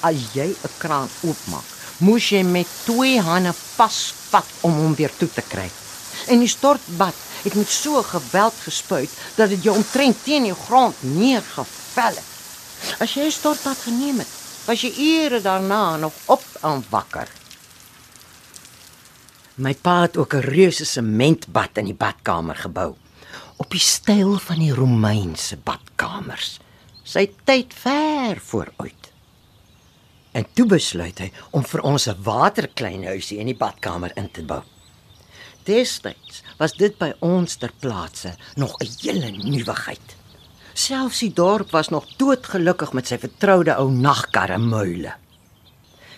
As 0.00 0.16
jy 0.34 0.48
'n 0.48 0.76
kraan 0.78 1.08
oopmaak, 1.22 1.81
moes 2.02 2.28
jy 2.34 2.42
met 2.42 2.66
twee 2.84 3.20
hande 3.22 3.52
vasvat 3.54 4.48
om 4.66 4.74
hom 4.74 4.94
weer 4.98 5.12
toe 5.18 5.28
te 5.30 5.44
kry. 5.46 5.68
En 6.30 6.42
die 6.42 6.50
stortbad 6.50 7.14
het 7.42 7.54
met 7.54 7.70
so 7.70 8.02
geweld 8.02 8.58
gespuit 8.64 9.10
dat 9.38 9.48
dit 9.54 9.62
jou 9.62 9.76
omtrent 9.76 10.18
teen 10.24 10.48
die 10.50 10.56
grond 10.66 10.98
neergeval 11.02 12.18
het. 12.18 12.30
As 12.98 13.14
jy 13.14 13.26
'n 13.26 13.30
stortbad 13.30 13.78
geneem 13.86 14.18
het, 14.18 14.32
was 14.66 14.80
jy 14.82 14.92
ure 14.96 15.40
daarna 15.40 15.96
nog 15.96 16.12
op 16.26 16.44
en 16.62 16.84
wakker. 16.90 17.28
My 19.54 19.74
pa 19.74 20.02
het 20.02 20.16
ook 20.16 20.34
'n 20.34 20.48
reuse 20.48 20.84
sementbad 20.84 21.76
in 21.76 21.84
die 21.84 21.94
badkamer 21.94 22.56
gebou, 22.56 22.94
op 23.56 23.70
die 23.70 23.80
styl 23.80 24.38
van 24.38 24.58
die 24.58 24.74
Romeinse 24.74 25.56
badkamers. 25.56 26.58
Sy 27.02 27.30
tyd 27.44 27.74
ver 27.74 28.40
vooruit. 28.40 29.01
En 30.32 30.46
toe 30.56 30.66
besluit 30.66 31.18
hy 31.20 31.28
om 31.52 31.64
vir 31.64 31.82
ons 31.84 32.08
'n 32.08 32.22
waterkleinhuisie 32.24 33.38
in 33.38 33.46
die 33.46 33.56
badkamer 33.56 34.12
in 34.16 34.30
te 34.30 34.42
bou. 34.42 34.62
Destyds 35.64 36.42
was 36.58 36.72
dit 36.72 36.96
by 36.98 37.12
ons 37.20 37.56
ter 37.56 37.72
plaatse 37.80 38.34
nog 38.56 38.76
'n 38.80 38.88
hele 39.02 39.30
nuwigheid. 39.30 40.16
Selfs 40.74 41.18
die 41.18 41.32
dorp 41.32 41.70
was 41.70 41.88
nog 41.88 42.06
doodgelukkig 42.16 42.92
met 42.92 43.06
sy 43.06 43.18
vertroude 43.18 43.76
ou 43.76 43.90
nagkarre 43.90 44.58
muile. 44.58 45.12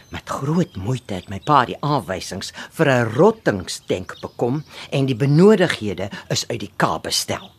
Met 0.08 0.30
groot 0.30 0.76
moeite 0.76 1.14
het 1.14 1.28
my 1.28 1.40
pa 1.40 1.64
die 1.64 1.80
aanwysings 1.80 2.52
vir 2.70 2.88
'n 2.88 3.10
rottingstank 3.14 4.20
bekom 4.20 4.64
en 4.90 5.06
die 5.06 5.16
benodighede 5.16 6.10
is 6.28 6.48
uit 6.48 6.60
die 6.60 6.72
Kaap 6.76 7.02
bestel. 7.02 7.50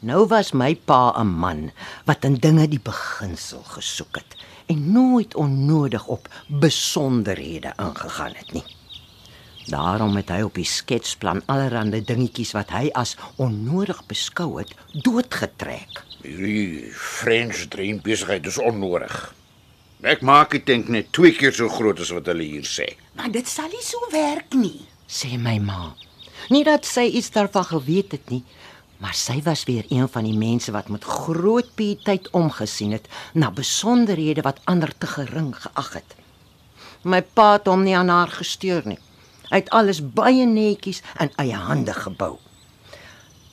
Nou 0.00 0.26
was 0.26 0.52
my 0.52 0.74
pa 0.74 1.14
'n 1.20 1.26
man 1.26 1.70
wat 2.04 2.24
in 2.24 2.34
dinge 2.34 2.68
die 2.68 2.82
beginsel 2.82 3.62
gesoek 3.62 4.16
het 4.16 4.36
en 4.72 4.92
nooit 4.92 5.34
onnodig 5.34 6.06
op 6.06 6.28
besonderhede 6.46 7.72
ingegaan 7.76 8.34
het 8.34 8.52
nie. 8.52 8.64
Daarom 9.70 10.16
het 10.18 10.30
hy 10.32 10.40
op 10.42 10.56
die 10.58 10.66
sketsplan 10.66 11.42
allerlei 11.46 12.00
dingetjies 12.04 12.50
wat 12.56 12.72
hy 12.74 12.88
as 12.98 13.14
onnodig 13.36 14.00
beskou 14.10 14.56
het, 14.58 14.72
doodgetrek. 15.06 16.02
Hierdie 16.22 16.90
French 16.96 17.68
dream 17.70 18.00
besigheid 18.02 18.46
is 18.50 18.58
onnodig. 18.58 19.14
Ek 20.02 20.24
maak 20.26 20.56
die 20.56 20.62
tank 20.66 20.88
net 20.90 21.12
twee 21.14 21.34
keer 21.36 21.54
so 21.54 21.70
groot 21.70 22.00
as 22.02 22.10
wat 22.10 22.26
hulle 22.32 22.42
hier 22.42 22.66
sê. 22.66 22.88
Maar 23.14 23.30
dit 23.30 23.46
sal 23.46 23.70
nie 23.70 23.84
so 23.86 24.10
werk 24.10 24.56
nie. 24.58 24.82
sê 25.06 25.36
my 25.38 25.58
ma. 25.62 25.92
Nie 26.50 26.64
dat 26.66 26.86
sy 26.88 27.04
iets 27.06 27.30
daarvan 27.30 27.68
geweet 27.68 28.16
het 28.16 28.30
nie, 28.32 28.42
maar 29.02 29.14
sy 29.18 29.40
was 29.42 29.64
weer 29.66 29.84
een 29.90 30.06
van 30.08 30.22
die 30.24 30.36
mense 30.38 30.70
wat 30.70 30.88
met 30.88 31.04
groot 31.04 31.74
pietyd 31.74 32.28
omgesien 32.30 32.92
het 32.94 33.08
na 33.34 33.50
besonderhede 33.50 34.44
wat 34.46 34.60
ander 34.64 34.92
te 34.98 35.06
gering 35.10 35.50
geag 35.58 35.92
het. 35.98 36.14
My 37.02 37.18
pa 37.22 37.56
het 37.56 37.66
hom 37.66 37.82
nie 37.82 37.96
aan 37.98 38.12
haar 38.14 38.30
gesteur 38.30 38.86
nie. 38.86 38.98
Hy 39.50 39.58
het 39.64 39.72
alles 39.74 39.98
baie 40.14 40.46
netjies 40.46 41.02
in 41.18 41.32
eie 41.42 41.58
hande 41.58 41.92
gebou. 41.98 42.38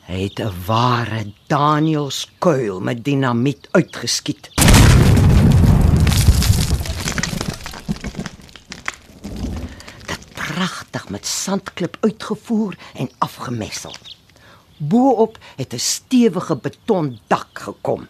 Hy 0.06 0.22
het 0.28 0.40
'n 0.40 0.54
ware 0.66 1.34
Danielskuil 1.48 2.80
met 2.80 3.04
dinamiet 3.04 3.68
uitgeskiet. 3.72 4.50
Dit 10.06 10.24
pragtig 10.34 11.10
met 11.10 11.26
sandklip 11.26 11.98
uitgevoer 12.02 12.78
en 12.94 13.10
afgemessel. 13.18 13.94
Bo-op 14.80 15.38
het 15.56 15.74
'n 15.74 15.80
stewige 15.80 16.56
betondak 16.56 17.48
gekom. 17.54 18.08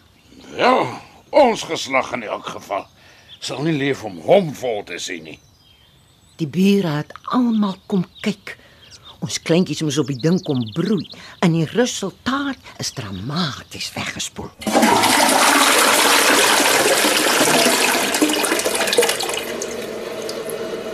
Ja, 0.56 1.00
ons 1.30 1.62
geslag 1.62 2.12
in 2.12 2.22
elk 2.22 2.46
geval 2.46 2.86
sal 3.38 3.62
nie 3.62 3.76
leef 3.76 4.04
om 4.04 4.18
hom 4.18 4.54
vol 4.54 4.82
te 4.84 4.98
sien 4.98 5.22
nie. 5.22 5.38
Die 6.36 6.48
bure 6.48 6.88
het 6.88 7.12
almal 7.32 7.76
kom 7.86 8.04
kyk. 8.20 8.56
Ons 9.20 9.40
kleintjies 9.42 9.82
moes 9.84 9.98
op 9.98 10.06
die 10.06 10.20
ding 10.20 10.38
kom 10.42 10.62
broei 10.72 11.04
en 11.44 11.52
die 11.52 11.66
resultaat 11.72 12.56
is 12.78 12.92
dramaties 12.96 13.92
weggespoel. 13.92 14.48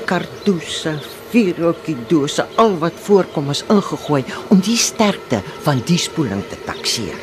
Kardouse, 0.06 0.98
vierhoekie 1.30 1.96
dose, 2.08 2.46
al 2.56 2.78
wat 2.78 2.98
voorkom 3.06 3.50
is 3.50 3.64
ingegooi 3.72 4.24
om 4.50 4.60
die 4.60 4.76
sterkte 4.76 5.42
van 5.66 5.82
die 5.86 5.98
spoeling 5.98 6.44
te 6.50 6.58
takseer. 6.66 7.18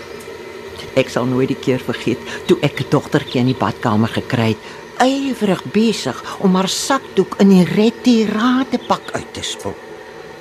Ek 1.00 1.10
sal 1.10 1.26
nooit 1.26 1.50
die 1.50 1.58
keer 1.58 1.82
vergeet 1.82 2.22
toe 2.48 2.58
ek 2.62 2.82
'n 2.82 2.90
dogtertjie 2.90 3.40
in 3.42 3.50
die 3.52 3.58
badkamer 3.58 4.10
gekry 4.10 4.54
het, 4.54 4.62
ywerig 5.02 5.64
besig 5.74 6.18
om 6.40 6.56
haar 6.56 6.70
sakdoek 6.70 7.40
in 7.40 7.50
die 7.50 7.66
retirade 7.66 8.78
pak 8.88 9.12
uit 9.14 9.34
te 9.34 9.42
spoel. 9.42 9.76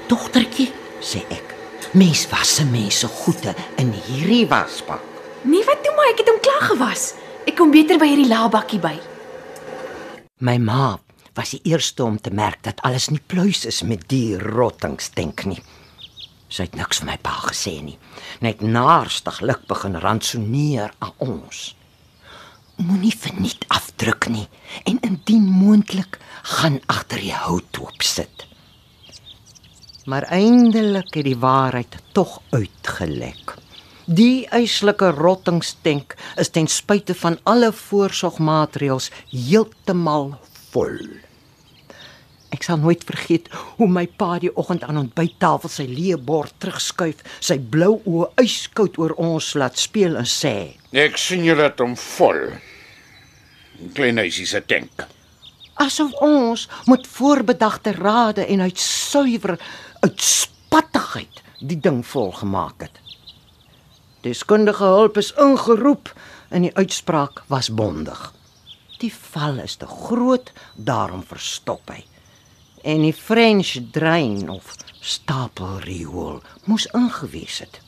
"Dogtertjie," 0.09 0.73
sê 1.01 1.25
ek, 1.31 1.55
"mens 1.93 2.29
was 2.31 2.55
se 2.55 2.65
mense 2.65 3.07
goede 3.07 3.55
in 3.77 3.93
hierdie 3.93 4.47
wasbak." 4.47 5.01
Nee, 5.43 5.65
wat 5.65 5.85
doen 5.85 5.95
maar 5.97 6.11
ek 6.13 6.19
het 6.19 6.29
hom 6.29 6.41
klaar 6.41 6.69
gewas. 6.71 7.15
Ek 7.47 7.57
kom 7.57 7.71
beter 7.71 7.99
by 7.99 8.07
hierdie 8.07 8.29
laabakkie 8.29 8.79
by. 8.79 8.99
My 10.39 10.59
ma 10.59 10.99
was 11.35 11.55
die 11.55 11.61
eerste 11.65 12.05
om 12.05 12.21
te 12.21 12.31
merk 12.31 12.63
dat 12.67 12.81
alles 12.85 13.09
nie 13.09 13.23
pluis 13.27 13.65
is 13.69 13.83
met 13.83 14.05
die 14.13 14.37
rottingstenk 14.39 15.47
nie. 15.49 15.61
Sy 16.53 16.67
het 16.69 16.77
niks 16.77 17.01
vir 17.01 17.09
my 17.09 17.19
pa 17.25 17.39
gesê 17.47 17.79
nie. 17.81 17.97
Net 18.45 18.61
naarstiglik 18.61 19.65
begin 19.71 19.97
rantsoneer 19.97 20.93
aan 21.01 21.15
ons. 21.25 21.71
Moenie 22.77 23.15
verniet 23.17 23.65
afdruk 23.73 24.29
nie 24.33 24.47
en 24.89 25.01
indien 25.01 25.49
moontlik 25.49 26.19
gaan 26.59 26.81
agter 26.93 27.25
die 27.25 27.37
hout 27.37 27.81
oop 27.81 28.05
sit. 28.05 28.47
Maar 30.05 30.27
eindelik 30.35 31.15
het 31.15 31.25
die 31.25 31.39
waarheid 31.39 31.97
tog 32.13 32.41
uitgelek. 32.51 33.57
Die 34.05 34.49
eislike 34.51 35.13
rottingstank 35.15 36.17
is 36.37 36.51
ten 36.51 36.67
spyte 36.69 37.15
van 37.15 37.39
alle 37.49 37.71
voorsorgmaatreëls 37.73 39.13
heeltemal 39.31 40.35
vol. 40.73 40.99
Ek 42.53 42.67
sal 42.67 42.77
nooit 42.83 43.01
vergeet 43.09 43.49
hoe 43.79 43.89
my 43.89 44.05
pa 44.21 44.37
die 44.43 44.53
oggend 44.61 44.85
aan 44.85 45.01
ontbyttafel 45.01 45.73
sy 45.73 45.87
leë 45.89 46.19
bord 46.21 46.53
terugskuif, 46.61 47.23
sy 47.41 47.57
blou 47.57 47.97
oë 48.05 48.29
yskoud 48.45 48.99
oor 49.01 49.17
ons 49.17 49.55
laat 49.57 49.81
speel 49.81 50.19
en 50.21 50.29
sê: 50.29 50.77
Ek 50.93 51.17
sien 51.17 51.45
julle 51.47 51.65
het 51.71 51.81
hom 51.81 51.97
vol. 51.97 52.53
'n 53.81 53.93
Klein 53.97 54.21
huisie 54.21 54.47
se 54.47 54.61
tank. 54.61 55.09
asof 55.75 56.13
ons 56.21 56.69
met 56.87 57.07
voorbedagte 57.07 57.93
rade 57.93 58.45
en 58.47 58.61
uit 58.61 58.79
suiwer 58.79 59.59
uitspattigheid 60.01 61.43
die 61.59 61.81
ding 61.81 62.07
volgemaak 62.07 62.85
het. 62.87 63.01
Deskundige 64.23 64.85
hulp 64.85 65.17
is 65.17 65.33
ingeroep 65.41 66.13
en 66.49 66.63
die 66.63 66.77
uitspraak 66.77 67.43
was 67.47 67.73
bondig. 67.75 68.33
Die 69.03 69.11
val 69.11 69.59
is 69.59 69.75
te 69.77 69.87
groot, 69.87 70.53
daarom 70.79 71.25
verstop 71.27 71.91
hy. 71.91 72.05
En 72.87 73.03
die 73.03 73.15
French 73.15 73.75
drain 73.95 74.49
of 74.51 74.77
stapelriool 75.03 76.39
moes 76.71 76.87
ingewees 76.95 77.59
het. 77.65 77.81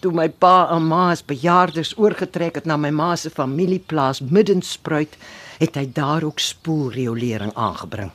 Toe 0.00 0.12
my 0.16 0.28
pa 0.28 0.68
en 0.72 0.86
ma 0.88 1.10
as 1.12 1.24
bejaardes 1.24 1.94
oorgetrek 2.00 2.60
het 2.60 2.68
na 2.68 2.76
my 2.80 2.92
ma 2.92 3.14
se 3.16 3.32
familieplaas 3.32 4.20
Middenspruit, 4.20 5.16
het 5.60 5.76
hy 5.76 5.86
daar 5.96 6.24
ook 6.24 6.40
spoelriolering 6.40 7.52
aangebring. 7.54 8.12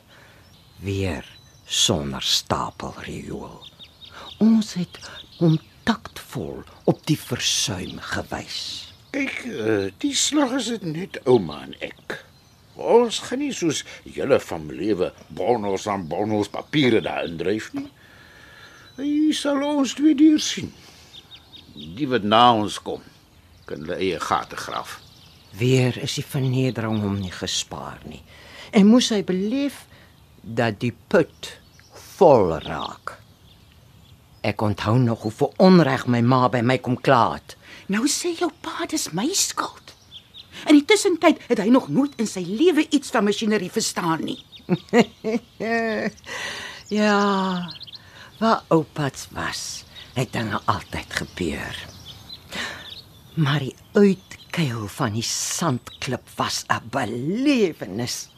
Weer 0.82 1.26
sonder 1.66 2.22
stapelriool. 2.22 3.62
Ons 4.42 4.74
het 4.78 4.98
hom 5.38 5.58
taktvol 5.86 6.62
op 6.90 7.06
die 7.06 7.18
versuim 7.18 7.98
gewys. 8.14 8.85
Kyk, 9.16 9.36
uh, 9.48 9.84
die 10.02 10.12
slag 10.12 10.50
is 10.58 10.66
dit 10.68 10.82
net 10.84 11.14
ouma 11.24 11.62
en 11.64 11.70
ek. 11.80 12.18
Ons 12.76 13.22
gaan 13.24 13.40
nie 13.40 13.54
soos 13.56 13.78
julle 14.04 14.36
van 14.44 14.66
lewe 14.68 15.08
bonus 15.38 15.86
aan 15.88 16.04
bonus 16.10 16.50
papiere 16.52 17.00
daarin 17.00 17.38
dryf 17.40 17.70
nie. 17.72 17.86
Hy 18.98 19.08
sal 19.32 19.62
ons 19.64 19.94
twee 19.96 20.12
deur 20.18 20.42
sien. 20.44 20.68
Die 21.96 22.08
wat 22.12 22.28
na 22.28 22.42
ons 22.58 22.76
kom, 22.84 23.00
kan 23.64 23.86
hulle 23.86 23.96
eie 23.96 24.20
gate 24.20 24.60
graaf. 24.60 24.98
Weer 25.56 25.96
is 26.04 26.18
die 26.20 26.28
vernedering 26.34 27.00
hom 27.00 27.16
nie 27.22 27.32
gespaar 27.32 28.04
nie. 28.04 28.20
En 28.76 28.90
moes 28.90 29.08
hy 29.16 29.22
beleef 29.24 29.86
dat 30.44 30.76
die 30.84 30.92
put 30.92 31.54
vol 32.18 32.58
raak. 32.68 33.16
Ek 34.44 34.60
onthou 34.60 34.98
nog 35.00 35.24
hoe 35.24 35.38
vir 35.40 35.56
onreg 35.72 36.04
my 36.04 36.20
ma 36.20 36.50
by 36.52 36.60
my 36.60 36.76
kom 36.84 37.00
kla 37.00 37.38
het. 37.38 37.56
Nou 37.86 38.06
sê 38.10 38.34
jou 38.34 38.50
pa 38.60 38.86
dis 38.90 39.12
my 39.12 39.28
skuld. 39.34 39.94
In 40.66 40.74
die 40.78 40.84
tussentyd 40.84 41.38
het 41.48 41.58
hy 41.62 41.68
nog 41.70 41.88
nooit 41.88 42.14
in 42.18 42.26
sy 42.26 42.42
lewe 42.46 42.86
iets 42.90 43.10
van 43.14 43.24
masjinerie 43.24 43.70
verstaan 43.70 44.24
nie. 44.24 44.40
Ja, 46.86 47.66
waar 48.38 48.62
oupa's 48.70 49.26
was, 49.34 49.84
het 50.14 50.30
dinge 50.32 50.60
altyd 50.70 51.14
gebeur. 51.18 51.80
Maar 53.34 53.58
die 53.58 53.74
uitkuil 53.92 54.86
van 54.86 55.18
die 55.18 55.26
sandklip 55.26 56.30
was 56.38 56.62
'n 56.70 56.86
belewenis. 56.90 58.28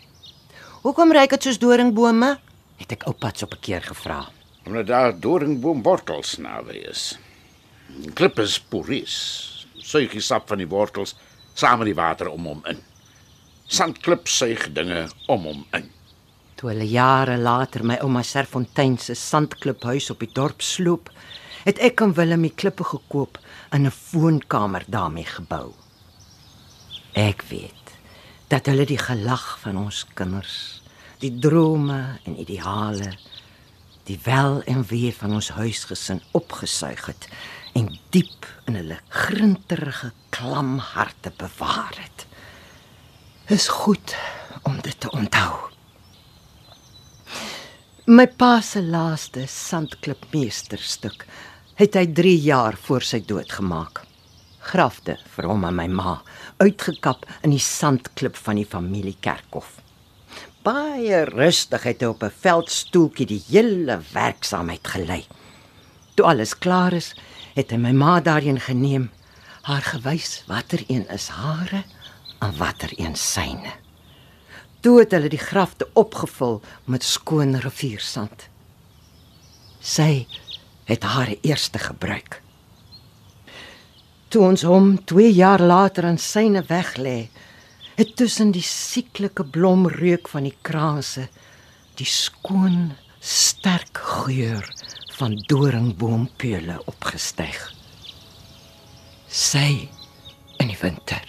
Hoekom 0.82 1.12
reik 1.12 1.30
dit 1.30 1.42
soos 1.42 1.58
doringbome? 1.58 2.38
het 2.78 2.92
ek 2.92 3.02
oupa's 3.10 3.42
op 3.42 3.52
'n 3.52 3.60
keer 3.60 3.82
gevra. 3.82 4.28
Omdat 4.64 4.86
daar 4.86 5.20
doringboombwortels 5.20 6.36
naby 6.36 6.76
is. 6.88 7.18
Klip 8.14 8.38
is 8.38 8.58
poreus. 8.60 9.16
Suig 9.80 10.12
die 10.12 10.24
sap 10.24 10.48
van 10.50 10.60
die 10.60 10.68
wortels 10.68 11.14
saam 11.58 11.80
met 11.80 11.88
die 11.90 11.96
water 11.96 12.28
om 12.28 12.44
hom 12.46 12.60
in. 12.68 12.82
Sandklip 13.68 14.28
suig 14.28 14.68
dinge 14.76 15.06
om 15.32 15.46
hom 15.48 15.64
in. 15.76 15.88
Toe 16.58 16.72
hulle 16.72 16.86
jare 16.90 17.38
later 17.38 17.84
my 17.86 17.98
ouma 18.04 18.22
Serfontein 18.26 18.98
se 19.00 19.14
sandkliphuis 19.16 20.10
op 20.12 20.22
die 20.24 20.30
dorp 20.34 20.62
sloop, 20.64 21.10
het 21.64 21.80
ek 21.84 22.02
en 22.04 22.14
Willem 22.16 22.44
die 22.46 22.54
klippe 22.54 22.84
gekoop 22.84 23.38
en 23.72 23.86
'n 23.86 23.94
woonkamer 24.12 24.84
daarmee 24.88 25.24
gebou. 25.24 25.72
Ek 27.14 27.42
weet 27.50 27.96
dat 28.48 28.66
hulle 28.66 28.86
die 28.86 28.98
gelag 28.98 29.58
van 29.60 29.76
ons 29.76 30.06
kinders, 30.14 30.82
die 31.20 31.38
drome 31.38 32.18
en 32.24 32.40
ideale, 32.40 33.12
die 34.04 34.18
wel 34.24 34.62
en 34.62 34.84
wee 34.88 35.12
van 35.12 35.32
ons 35.32 35.48
huisgesin 35.48 36.22
opgesuig 36.32 37.06
het 37.06 37.28
en 37.78 37.88
diep 38.10 38.46
in 38.66 38.78
hulle 38.78 38.98
grinterige 39.12 40.10
klam 40.34 40.78
harte 40.82 41.30
bewaar 41.38 41.94
het. 41.94 42.26
Is 43.54 43.68
goed 43.70 44.14
om 44.66 44.80
dit 44.82 44.96
te 45.00 45.10
onthou. 45.14 45.52
My 48.08 48.26
pa 48.40 48.58
se 48.64 48.82
laaste 48.82 49.44
sandklipmeesterstuk 49.52 51.26
het 51.78 51.94
hy 51.94 52.06
3 52.18 52.34
jaar 52.48 52.78
voor 52.88 53.04
sy 53.06 53.20
dood 53.22 53.52
gemaak. 53.52 54.02
Grafte 54.72 55.18
vir 55.36 55.48
hom 55.48 55.66
en 55.68 55.76
my 55.78 55.86
ma, 55.92 56.16
uitgekap 56.58 57.28
in 57.46 57.54
die 57.54 57.62
sandklip 57.62 58.36
van 58.36 58.58
die 58.58 58.66
familiekerkhof. 58.66 59.76
Baie 60.66 61.22
rustig 61.30 61.86
het 61.86 62.02
hy 62.02 62.10
op 62.10 62.24
'n 62.24 62.34
veldstoeltjie 62.42 63.26
die 63.26 63.42
hele 63.48 64.00
werksaamheid 64.12 64.88
gelei. 64.96 65.22
Toe 66.16 66.26
alles 66.26 66.58
klaar 66.58 66.92
is, 66.92 67.14
het 67.58 67.72
hy 67.74 67.78
my 67.82 67.90
ma 67.90 68.18
daarheen 68.22 68.60
geneem, 68.62 69.08
haar 69.66 69.82
gewys 69.82 70.44
watter 70.46 70.84
een 70.86 71.04
is 71.10 71.26
hare 71.34 71.82
en 72.38 72.54
watter 72.58 72.92
een 72.96 73.16
syne. 73.18 73.72
Toe 74.80 75.00
het 75.00 75.14
hulle 75.16 75.30
die 75.32 75.42
grafte 75.42 75.88
opgevul 75.98 76.60
met 76.86 77.02
skoon 77.02 77.58
riviersand. 77.58 78.46
Sy 79.82 80.28
het 80.86 81.02
haar 81.02 81.34
eerste 81.42 81.82
gebruik. 81.82 82.38
Toe 84.28 84.44
ons 84.44 84.62
hom 84.62 84.94
2 85.10 85.32
jaar 85.34 85.60
later 85.60 86.06
aan 86.06 86.20
syne 86.22 86.62
weglê, 86.70 87.28
het 87.98 88.14
tussen 88.16 88.52
die 88.54 88.62
sieklike 88.62 89.42
blomreuk 89.42 90.30
van 90.30 90.46
die 90.46 90.54
kraanse 90.62 91.26
die 91.98 92.06
skoon, 92.06 92.92
sterk 93.18 93.98
geur 93.98 94.62
van 95.18 95.42
doringboompeule 95.46 96.82
opgestyg. 96.84 97.72
Sy 99.26 99.88
in 100.62 100.70
die 100.70 100.78
winter. 100.80 101.24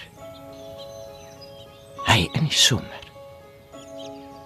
Hy 2.06 2.28
in 2.38 2.45
die 2.45 2.54
somer. 2.54 3.08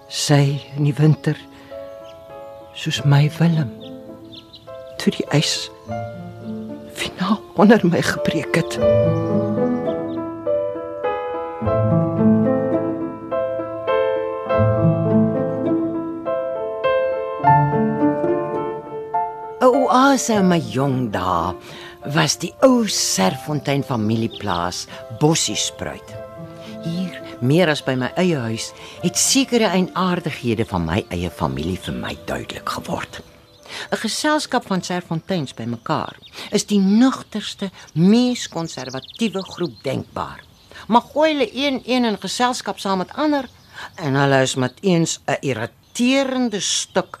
Sy 0.08 0.56
in 0.78 0.88
die 0.88 0.96
winter 0.96 1.36
soos 2.72 3.02
my 3.04 3.26
Willem 3.36 3.74
toe 5.02 5.12
die 5.12 5.28
ys 5.36 5.68
finaal 6.96 7.36
onder 7.60 7.84
my 7.84 8.00
gebreek 8.00 8.62
het. 8.62 8.80
Oase 20.14 20.34
in 20.38 20.46
my 20.46 20.60
jong 20.70 21.08
dae 21.10 21.54
was 22.14 22.36
die 22.38 22.52
ou 22.62 22.84
Serfontein 22.86 23.82
familieplaas 23.82 24.84
Bossiespruit. 25.18 26.12
Hier, 26.84 27.16
meer 27.42 27.72
as 27.72 27.82
by 27.82 27.96
my 27.98 28.12
eie 28.20 28.38
huis, 28.44 28.68
het 29.02 29.18
sekere 29.18 29.72
eienaardighede 29.72 30.68
van 30.70 30.84
my 30.86 31.00
eie 31.14 31.32
familie 31.34 31.80
vir 31.82 31.96
my 31.98 32.12
duidelik 32.28 32.76
geword. 32.76 33.22
'n 33.90 33.98
Geselskap 34.04 34.68
van 34.70 34.84
Serfonteins 34.86 35.54
bymekaar 35.54 36.14
is 36.52 36.66
die 36.70 36.78
nugterste, 36.78 37.72
mees 37.94 38.46
konservatiewe 38.48 39.42
groep 39.42 39.82
denkbaar. 39.82 40.44
Maar 40.86 41.10
gooi 41.10 41.32
hulle 41.32 41.50
een 41.50 41.82
een 41.86 42.04
in 42.04 42.20
geselskap 42.20 42.78
saam 42.78 42.98
met 42.98 43.16
ander 43.16 43.48
en 43.96 44.14
hulle 44.14 44.42
is 44.42 44.54
met 44.54 44.78
eens 44.80 45.18
'n 45.26 45.40
irriterende 45.40 46.60
stuk 46.60 47.18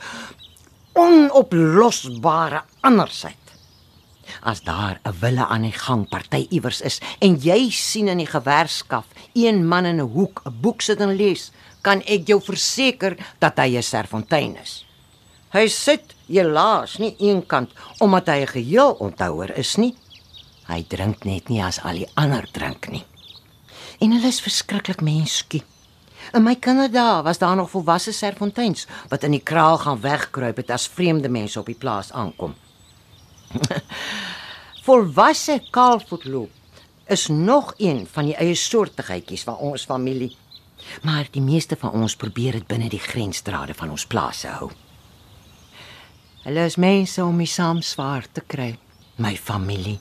onoplosbare 0.94 2.62
andersheid. 2.80 3.36
As 4.42 4.62
daar 4.62 5.00
'n 5.04 5.14
wille 5.20 5.46
aan 5.46 5.62
die 5.62 5.72
gang 5.72 6.08
party 6.08 6.46
iewers 6.50 6.80
is 6.80 7.00
en 7.20 7.36
jy 7.36 7.70
sien 7.70 8.08
in 8.08 8.18
die 8.18 8.26
gewerskaf 8.26 9.06
een 9.34 9.68
man 9.68 9.86
in 9.86 10.00
'n 10.00 10.10
hoek 10.14 10.42
'n 10.44 10.60
boek 10.60 10.82
sit 10.82 11.00
en 11.00 11.16
lees, 11.16 11.50
kan 11.82 12.02
ek 12.02 12.26
jou 12.26 12.40
verseker 12.40 13.16
dat 13.38 13.58
hy 13.58 13.76
'n 13.76 13.82
Serfontein 13.82 14.56
is. 14.56 14.84
Hy 15.52 15.68
sit 15.68 16.14
helaas 16.26 16.98
nie 16.98 17.16
eenkant 17.18 17.70
omdat 17.98 18.26
hy 18.26 18.40
'n 18.40 18.46
geheel 18.46 18.92
onthouer 18.98 19.56
is 19.58 19.76
nie. 19.76 19.94
Hy 20.66 20.82
drink 20.88 21.24
net 21.24 21.48
nie 21.48 21.62
as 21.62 21.80
al 21.84 21.94
die 21.94 22.10
ander 22.14 22.48
drink 22.52 22.88
nie. 22.88 23.04
En 24.00 24.12
hulle 24.12 24.26
is 24.26 24.40
verskriklik 24.40 25.00
menskie. 25.00 25.62
In 26.34 26.42
my 26.42 26.56
kinderdae 26.58 27.22
was 27.22 27.38
daar 27.38 27.56
nog 27.56 27.70
volwasse 27.70 28.12
serfonteins 28.12 28.86
wat 29.08 29.22
in 29.22 29.36
die 29.36 29.42
kraal 29.42 29.78
gaan 29.78 30.00
wegkruip 30.00 30.56
het 30.56 30.70
as 30.70 30.88
vreemde 30.90 31.28
mense 31.28 31.60
op 31.60 31.66
die 31.70 31.78
plaas 31.78 32.10
aankom. 32.12 32.54
volwasse 34.86 35.60
kaalvoetloop 35.70 36.50
is 37.06 37.26
nog 37.26 37.74
een 37.76 38.06
van 38.10 38.24
die 38.24 38.34
eie 38.34 38.54
soortigheidjies 38.54 39.46
van 39.46 39.56
ons 39.56 39.84
familie. 39.84 40.36
Maar 41.02 41.28
die 41.30 41.42
meeste 41.42 41.76
van 41.78 41.94
ons 42.02 42.16
probeer 42.16 42.58
dit 42.58 42.66
binne 42.66 42.90
die 42.90 43.00
grensdrade 43.00 43.74
van 43.74 43.94
ons 43.94 44.06
plase 44.06 44.50
hou. 44.58 44.72
Hulle 46.42 46.66
is 46.66 46.76
mense 46.76 47.22
om 47.24 47.36
my 47.38 47.46
saam 47.46 47.82
swaar 47.82 48.26
te 48.32 48.42
kry, 48.42 48.72
my 49.16 49.36
familie. 49.36 50.00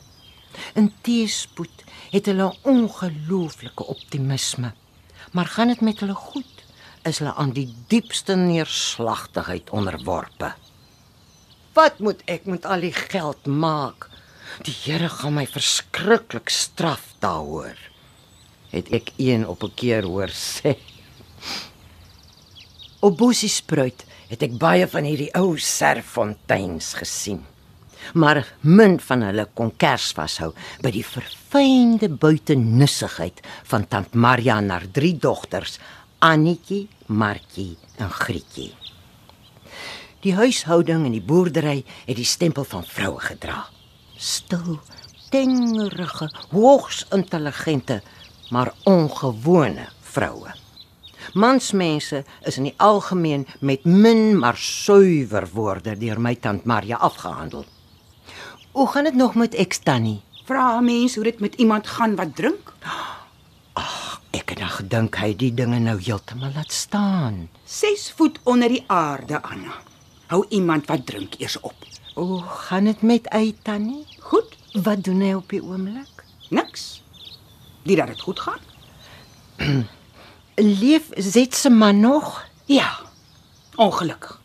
In 0.74 0.90
teespoed 1.02 1.86
het 2.10 2.26
hulle 2.26 2.50
'n 2.50 2.58
ongelooflike 2.64 3.86
optimisme. 3.86 4.74
Maar 5.34 5.50
gaan 5.50 5.68
dit 5.68 5.82
met 5.82 6.00
hulle 6.00 6.16
goed, 6.16 6.64
is 7.10 7.20
hulle 7.20 7.34
aan 7.34 7.52
die 7.58 7.68
diepste 7.90 8.36
neerslagtigheid 8.38 9.72
onderworpe. 9.74 10.54
Wat 11.74 11.98
moet 12.06 12.22
ek 12.30 12.46
met 12.46 12.68
al 12.70 12.86
die 12.86 12.94
geld 12.94 13.50
maak? 13.50 14.10
Die 14.62 14.76
Here 14.84 15.10
gaan 15.10 15.34
my 15.34 15.48
verskriklik 15.50 16.54
straf 16.54 17.16
daaroor. 17.24 17.80
Het 18.70 18.92
ek 18.94 19.10
een 19.18 19.48
op 19.50 19.64
'n 19.64 19.74
keer 19.74 20.06
hoor 20.06 20.30
sê. 20.30 20.78
Op 23.02 23.18
Bosie 23.18 23.50
spruit 23.50 24.06
het 24.30 24.44
ek 24.44 24.58
baie 24.58 24.88
van 24.88 25.04
hierdie 25.04 25.34
ou 25.34 25.58
serfonteins 25.58 26.94
gesien. 26.94 27.42
Maar 28.14 28.44
min 28.62 29.00
van 29.00 29.22
hulle 29.28 29.48
kon 29.54 29.72
kers 29.78 30.12
vashou 30.16 30.52
by 30.84 30.92
die 30.94 31.06
verfynde 31.06 32.10
buitenussigheid 32.10 33.42
van 33.72 33.88
tant 33.88 34.14
Maria 34.14 34.58
en 34.62 34.70
haar 34.70 34.88
drie 34.92 35.16
dogters, 35.18 35.80
Annetjie, 36.24 36.88
Martjie 37.08 37.78
en 37.98 38.10
Grietjie. 38.10 38.72
Die 40.24 40.36
huishouding 40.38 41.06
en 41.06 41.12
die 41.12 41.24
boerdery 41.24 41.82
het 42.06 42.16
die 42.16 42.28
stempel 42.28 42.64
van 42.64 42.86
vroue 42.88 43.20
gedra. 43.20 43.66
Stil, 44.16 44.80
tengerige, 45.34 46.30
hoogs 46.54 47.04
intelligente, 47.12 48.02
maar 48.50 48.72
ongewone 48.88 49.90
vroue. 50.14 50.54
Mansmense 51.34 52.24
is 52.46 52.58
in 52.58 52.68
die 52.70 52.76
algemeen 52.78 53.48
met 53.60 53.84
min 53.84 54.38
maar 54.40 54.58
suiwer 54.60 55.48
woorde 55.54 55.96
deur 55.98 56.20
my 56.22 56.36
tant 56.36 56.66
Maria 56.70 57.00
afgehandel. 57.02 57.66
Hoe 58.74 58.88
gaan 58.90 59.04
dit 59.04 59.16
nog 59.16 59.36
met 59.36 59.54
ek 59.56 59.74
Tannie? 59.86 60.22
Vra 60.46 60.78
'n 60.80 60.84
mens 60.86 61.16
hoe 61.16 61.24
dit 61.24 61.40
met 61.40 61.56
iemand 61.56 61.88
gaan 61.88 62.16
wat 62.16 62.36
drink? 62.36 62.74
Ek 64.34 64.50
het 64.50 64.60
nou 64.60 64.70
gedink 64.72 65.16
hy 65.16 65.36
die 65.36 65.54
dinge 65.54 65.80
nou 65.80 66.00
heeltemal 66.02 66.52
laat 66.56 66.72
staan. 66.72 67.50
6 67.66 68.12
voet 68.16 68.40
onder 68.44 68.68
die 68.70 68.84
aarde, 68.88 69.42
Anna. 69.42 69.74
Hou 70.28 70.46
iemand 70.50 70.88
wat 70.88 71.06
drink 71.06 71.34
eers 71.38 71.60
op. 71.60 71.74
Hoe 72.16 72.42
gaan 72.42 72.84
dit 72.84 73.02
met 73.02 73.26
hy 73.34 73.56
Tannie? 73.64 74.06
Goed, 74.20 74.58
Wat 74.74 75.04
doen 75.04 75.22
hy 75.22 75.34
op 75.34 75.50
die 75.50 75.62
oomblik? 75.64 76.24
niks. 76.50 77.02
Die 77.84 77.96
dat 77.96 78.08
dit 78.08 78.22
goed 78.22 78.40
gaan? 78.40 78.60
Leef 80.56 81.10
Zet 81.16 81.56
se 81.56 81.70
man 81.70 82.00
nog? 82.00 82.46
Ja. 82.66 83.00
Ongelukkig. 83.76 84.42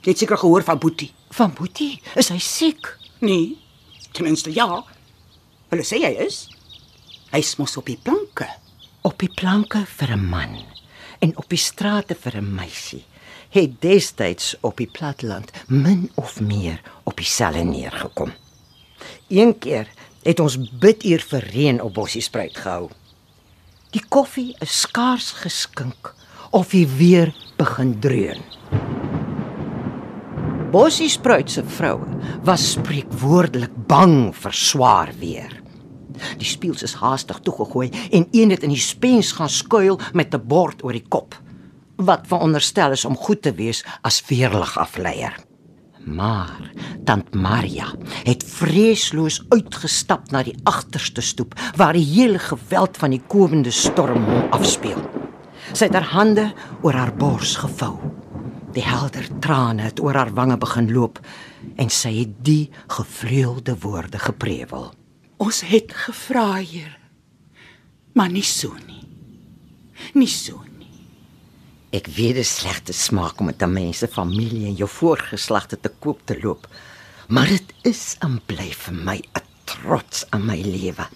Jy 0.00 0.10
het 0.10 0.18
seker 0.18 0.38
gehoor 0.38 0.62
van 0.64 0.78
Boetie. 0.78 1.12
Van 1.30 1.52
Boetie, 1.52 2.00
is 2.14 2.28
hy 2.28 2.38
siek? 2.38 2.96
Nee. 3.18 3.58
Ten 4.12 4.24
minste 4.24 4.54
ja. 4.54 4.84
Hulle 5.68 5.84
sê 5.84 6.00
hy 6.02 6.14
is. 6.24 6.46
Hy's 7.32 7.56
mos 7.58 7.76
op 7.76 7.86
die 7.90 7.98
planke. 8.02 8.46
Op 9.06 9.18
die 9.20 9.30
planke 9.30 9.84
vir 9.98 10.16
'n 10.16 10.28
man 10.30 10.58
en 11.18 11.36
op 11.36 11.48
die 11.48 11.58
strate 11.58 12.14
vir 12.14 12.36
'n 12.36 12.54
meisie. 12.54 13.04
Het 13.50 13.80
destyds 13.80 14.56
op 14.60 14.76
die 14.76 14.90
platteland 14.90 15.50
min 15.66 16.10
of 16.14 16.40
meer 16.40 16.80
op 17.04 17.16
dieselfde 17.16 17.64
neergekom. 17.64 18.32
Een 19.28 19.58
keer 19.58 19.88
het 20.22 20.40
ons 20.40 20.58
biduur 20.78 21.20
vir 21.20 21.44
reën 21.52 21.82
op 21.82 21.94
Bossie 21.94 22.22
spruit 22.22 22.56
gehou. 22.56 22.90
Die 23.90 24.04
koffie 24.08 24.54
is 24.60 24.80
skaars 24.80 25.30
geskink 25.30 26.14
of 26.50 26.72
hy 26.72 26.86
weer 26.86 27.34
begin 27.56 28.00
dreun. 28.00 28.42
Bossie 30.68 31.08
spruit 31.08 31.48
se 31.48 31.62
vroue 31.64 32.18
was 32.44 32.64
spreekwoordelik 32.74 33.72
bang 33.88 34.34
vir 34.36 34.52
swaar 34.52 35.12
weer. 35.16 35.54
Die 36.36 36.48
spieëls 36.48 36.84
is 36.84 36.96
haastig 37.00 37.38
toegegooi 37.46 37.88
en 38.12 38.26
een 38.36 38.52
het 38.52 38.66
in 38.66 38.74
die 38.74 38.82
spens 38.82 39.30
gaan 39.38 39.48
skuil 39.48 39.96
met 40.12 40.34
'n 40.34 40.44
bord 40.44 40.84
oor 40.84 40.92
die 40.92 41.08
kop 41.08 41.34
wat 41.96 42.26
veronderstel 42.26 42.92
is 42.92 43.04
om 43.04 43.16
goed 43.16 43.42
te 43.42 43.52
wees 43.52 43.84
as 44.02 44.22
weerligafleier. 44.28 45.34
Maar 46.04 46.72
tant 47.04 47.34
Maria 47.34 47.86
het 48.24 48.44
vreesloos 48.44 49.44
uitgestap 49.48 50.30
na 50.30 50.42
die 50.42 50.56
agterste 50.64 51.20
stoep 51.20 51.54
waar 51.76 51.92
die 51.92 52.04
hele 52.04 52.38
geweld 52.38 52.96
van 52.96 53.10
die 53.10 53.22
komende 53.26 53.70
storm 53.70 54.24
afspeel. 54.50 55.00
Sy 55.72 55.84
het 55.84 55.94
haar 55.94 56.12
hande 56.12 56.52
oor 56.82 56.92
haar 56.92 57.14
bors 57.16 57.56
gevou. 57.56 57.96
Die 58.76 58.84
helder 58.84 59.26
trane 59.40 59.82
het 59.88 60.00
oor 60.00 60.14
haar 60.14 60.32
wange 60.36 60.58
begin 60.60 60.90
loop 60.92 61.20
en 61.80 61.88
sy 61.90 62.12
het 62.20 62.34
die 62.44 62.70
gevleelde 62.86 63.78
woorde 63.80 64.20
geprewel. 64.20 64.90
Ons 65.40 65.62
het 65.64 65.94
gevra, 65.94 66.58
Heer. 66.60 66.98
Maar 68.12 68.30
nie 68.30 68.44
so 68.44 68.74
nie. 68.86 69.04
Nie 70.14 70.28
so 70.28 70.60
nie. 70.78 70.90
Ek 71.96 72.10
weet 72.12 72.36
dit 72.36 72.46
slegte 72.46 72.92
smaak 72.92 73.40
om 73.40 73.46
met 73.46 73.62
'n 73.62 73.72
mens 73.72 73.98
se 73.98 74.08
familie 74.08 74.66
en 74.66 74.74
jou 74.74 74.88
voorgeslagte 74.88 75.80
te 75.80 75.88
koop 75.88 76.20
te 76.24 76.38
loop. 76.42 76.68
Maar 77.28 77.46
dit 77.46 77.72
is 77.82 78.16
en 78.20 78.40
bly 78.46 78.70
vir 78.72 78.94
my 78.94 79.16
'n 79.16 79.42
trots 79.64 80.24
aan 80.30 80.46
my 80.46 80.60
lewe. 80.60 81.06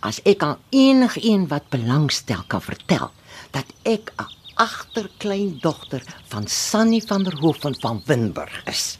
As 0.00 0.20
ek 0.24 0.42
aan 0.42 0.58
enigiemand 0.70 1.48
wat 1.48 1.68
belangstel 1.68 2.42
kan 2.46 2.62
vertel 2.62 3.10
dat 3.50 3.66
ek 3.82 4.12
'n 4.18 4.39
agterkleindogter 4.60 6.04
van 6.28 6.46
Sannie 6.46 7.02
van 7.06 7.24
der 7.24 7.38
Hoeven 7.40 7.74
van 7.80 8.02
Winburg 8.06 8.62
is. 8.68 8.98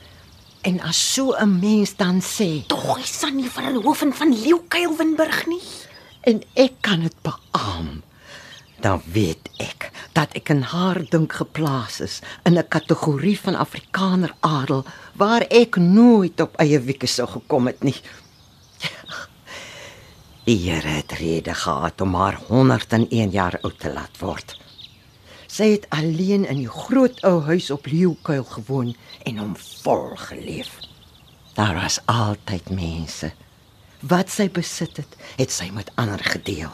En 0.62 0.80
as 0.80 1.00
so 1.14 1.34
'n 1.36 1.58
mens 1.60 1.96
dan 1.96 2.20
sê, 2.22 2.66
Tog 2.66 2.98
is 2.98 3.18
Sannie 3.18 3.50
van 3.50 3.72
der 3.72 3.82
Hoeven 3.82 4.12
van 4.12 4.40
Leeukuilwinburg 4.42 5.46
nie. 5.46 5.62
en 6.28 6.42
ek 6.58 6.80
kan 6.84 7.04
dit 7.04 7.16
beamoen, 7.24 8.02
dan 8.80 9.02
weet 9.12 9.50
ek 9.60 9.90
dat 10.16 10.32
ek 10.36 10.52
in 10.52 10.62
haar 10.72 11.00
dink 11.12 11.36
geplaas 11.40 12.00
is 12.04 12.20
in 12.48 12.58
'n 12.58 12.68
kategorie 12.68 13.38
van 13.40 13.54
Afrikaner 13.54 14.34
adel 14.40 14.84
waar 15.14 15.44
ek 15.50 15.76
nooit 15.76 16.40
op 16.40 16.56
eie 16.56 16.80
wieke 16.80 17.06
sou 17.06 17.28
gekom 17.28 17.66
het 17.66 17.82
nie. 17.82 17.96
Die 20.44 20.56
Here 20.70 20.88
het 20.88 21.12
rede 21.12 21.54
gehad 21.54 22.00
om 22.00 22.14
haar 22.14 22.40
101 22.48 23.30
jaar 23.30 23.58
oud 23.62 23.78
te 23.78 23.92
laat 23.92 24.18
word. 24.18 24.56
Sy 25.50 25.72
het 25.72 25.86
alleen 25.90 26.44
in 26.46 26.60
die 26.62 26.70
groot 26.70 27.18
ou 27.26 27.40
huis 27.42 27.70
op 27.74 27.88
Leeukuil 27.90 28.44
gewoon 28.44 28.92
en 29.26 29.38
hom 29.42 29.56
vol 29.82 30.12
geleef. 30.16 30.76
Daar 31.54 31.74
was 31.74 31.98
altyd 32.06 32.70
mense. 32.70 33.32
Wat 34.00 34.30
sy 34.30 34.46
besit 34.50 35.00
het, 35.02 35.16
het 35.36 35.50
sy 35.50 35.66
met 35.74 35.90
ander 35.98 36.22
gedeel. 36.22 36.70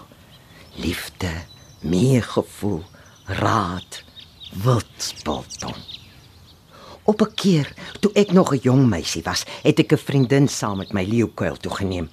Liefde, 0.76 1.32
meegevoel, 1.80 2.82
raad, 3.40 4.02
wildspultong. 4.62 5.80
Op 7.02 7.20
'n 7.22 7.34
keer, 7.34 7.72
toe 8.00 8.12
ek 8.12 8.32
nog 8.32 8.52
'n 8.52 8.60
jong 8.62 8.86
meisie 8.86 9.22
was, 9.22 9.44
het 9.62 9.78
ek 9.78 9.92
'n 9.92 10.04
vriendin 10.08 10.48
saam 10.48 10.76
met 10.76 10.92
my 10.92 11.04
leeukuil 11.04 11.56
toe 11.56 11.74
geneem. 11.74 12.10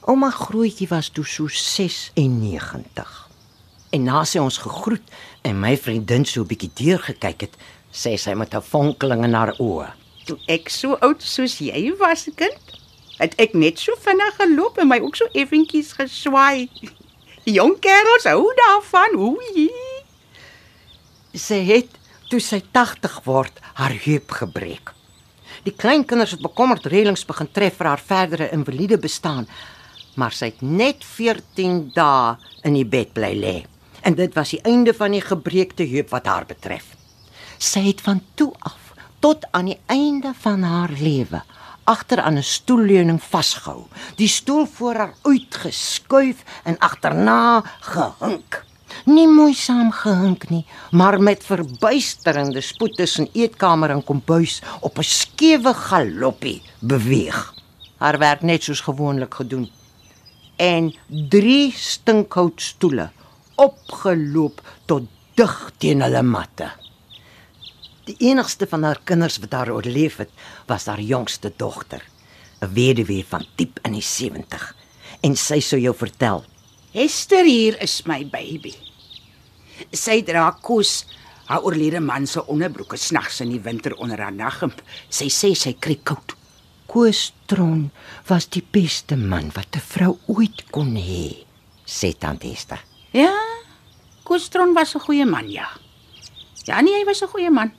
Ouma 0.00 0.30
Grootjie 0.30 0.88
was 0.88 1.08
toe 1.08 1.26
so 1.26 1.48
96. 1.48 3.28
En 3.90 4.02
na 4.02 4.24
sy 4.24 4.38
ons 4.38 4.58
gegroet 4.58 5.10
en 5.44 5.60
my 5.60 5.76
vriendin 5.76 6.24
so 6.24 6.40
'n 6.42 6.48
bietjie 6.48 6.70
deur 6.80 6.98
gekyk 6.98 7.40
het, 7.40 7.54
sê 7.92 8.16
sy 8.16 8.34
met 8.34 8.54
'n 8.54 8.62
vonkeling 8.62 9.24
in 9.24 9.34
haar 9.34 9.54
oë: 9.58 9.92
Toe 10.26 10.38
ek 10.48 10.68
so 10.68 10.94
oud 10.94 11.22
soos 11.22 11.58
jy 11.58 11.92
was, 11.98 12.28
kind, 12.36 12.64
het 13.18 13.34
ek 13.38 13.54
net 13.54 13.78
so 13.78 13.92
vinnig 14.00 14.34
geloop 14.36 14.78
en 14.78 14.88
my 14.88 14.98
ook 15.00 15.16
so 15.16 15.26
effentjies 15.32 15.92
geswaai. 15.92 16.68
Jong 17.44 17.78
kerels 17.80 18.24
hou 18.24 18.52
daarvan, 18.56 19.18
oei. 19.18 19.70
Sy 21.34 21.60
het 21.64 21.90
toe 22.30 22.40
sy 22.40 22.62
80 22.72 23.20
word 23.24 23.60
haar 23.74 23.92
heup 23.92 24.30
gebreek. 24.30 24.92
Die 25.64 25.74
kleinkinders 25.76 26.30
het 26.30 26.42
bekommerd 26.42 26.86
reëlings 26.86 27.24
begin 27.24 27.48
tref 27.52 27.76
vir 27.76 27.86
haar 27.86 28.00
verdere 28.00 28.50
invalide 28.52 28.98
bestaan, 28.98 29.46
maar 30.16 30.32
sy 30.32 30.46
het 30.46 30.62
net 30.62 31.04
14 31.04 31.92
dae 31.94 32.36
in 32.64 32.74
die 32.74 32.84
bed 32.84 33.12
bly 33.12 33.34
lê. 33.34 33.56
En 34.04 34.14
dit 34.14 34.34
was 34.36 34.52
die 34.52 34.60
einde 34.68 34.92
van 34.94 35.16
die 35.16 35.24
gebreekte 35.24 35.86
heup 35.88 36.10
wat 36.12 36.26
haar 36.28 36.44
betref. 36.46 36.92
Sy 37.58 37.86
het 37.86 38.00
van 38.04 38.20
toe 38.36 38.52
af 38.58 38.92
tot 39.24 39.46
aan 39.56 39.70
die 39.72 39.78
einde 39.88 40.34
van 40.36 40.62
haar 40.62 40.92
lewe 41.00 41.40
agter 41.84 42.20
aan 42.20 42.36
'n 42.38 42.42
stoelleuning 42.42 43.22
vasgehou, 43.22 43.82
die 44.16 44.28
stoel 44.28 44.66
voor 44.66 44.94
haar 44.94 45.14
uitgeskuif 45.22 46.44
en 46.64 46.78
agterna 46.78 47.62
gehink. 47.80 48.64
Nie 49.04 49.28
mooi 49.28 49.54
saamgehink 49.54 50.48
nie, 50.48 50.66
maar 50.90 51.22
met 51.22 51.44
verbuisterende 51.44 52.60
spoed 52.60 52.96
tussen 52.96 53.28
eetkamer 53.32 53.90
en 53.90 54.04
kombuis 54.04 54.62
op 54.80 54.98
'n 54.98 55.02
skewe 55.02 55.74
galoppie 55.74 56.62
beweeg. 56.78 57.54
Haar 57.96 58.18
werk 58.18 58.42
net 58.42 58.62
soos 58.62 58.80
gewoonlik 58.80 59.34
gedoen. 59.34 59.70
En 60.56 60.94
drie 61.08 61.72
stinkhoutstoele 61.76 63.10
opgeloop 63.56 64.60
tot 64.86 65.06
dig 65.34 65.54
teen 65.78 66.02
hulle 66.04 66.22
matte. 66.22 66.70
Die 68.04 68.16
enigste 68.28 68.66
van 68.68 68.84
haar 68.84 69.00
kinders 69.04 69.38
wat 69.40 69.52
haar 69.56 69.72
oorleef 69.72 70.18
het, 70.20 70.30
was 70.68 70.86
haar 70.86 71.00
jongste 71.00 71.52
dogter, 71.56 72.02
'n 72.60 72.72
weduwee 72.74 73.24
van 73.24 73.46
diep 73.56 73.78
in 73.82 73.92
die 73.92 74.02
70. 74.02 74.74
En 75.22 75.36
sy 75.36 75.60
sou 75.60 75.80
jou 75.80 75.94
vertel, 75.94 76.44
Hester 76.94 77.44
hier 77.44 77.74
is 77.82 78.06
my 78.06 78.22
baby. 78.22 78.70
Sy 79.90 80.22
dra 80.22 80.52
kos 80.62 81.04
haar 81.48 81.64
oorlede 81.66 82.00
man 82.00 82.26
se 82.26 82.46
onderbroeke 82.46 82.96
snags 82.96 83.40
in 83.40 83.50
die 83.50 83.60
winter 83.60 83.96
onder 83.98 84.20
haar 84.22 84.32
naghemp. 84.32 84.78
Sy 85.10 85.26
sê 85.26 85.54
sy 85.58 85.74
kry 85.74 85.98
koud. 86.06 86.36
Koostron 86.86 87.90
was 88.28 88.46
die 88.46 88.62
beste 88.62 89.16
man 89.16 89.50
wat 89.56 89.74
'n 89.74 89.80
vrou 89.80 90.18
ooit 90.26 90.70
kon 90.70 90.94
hê, 90.94 91.44
sê 91.84 92.14
Tante 92.14 92.46
Esther. 92.46 92.93
Ja, 93.14 93.30
Koostron 94.26 94.72
was 94.74 94.94
'n 94.94 94.98
goeie 94.98 95.24
man, 95.24 95.50
ja. 95.50 95.68
Ja, 96.64 96.80
nee, 96.80 96.94
hy 96.98 97.04
was 97.04 97.22
'n 97.22 97.28
goeie 97.28 97.50
man. 97.50 97.72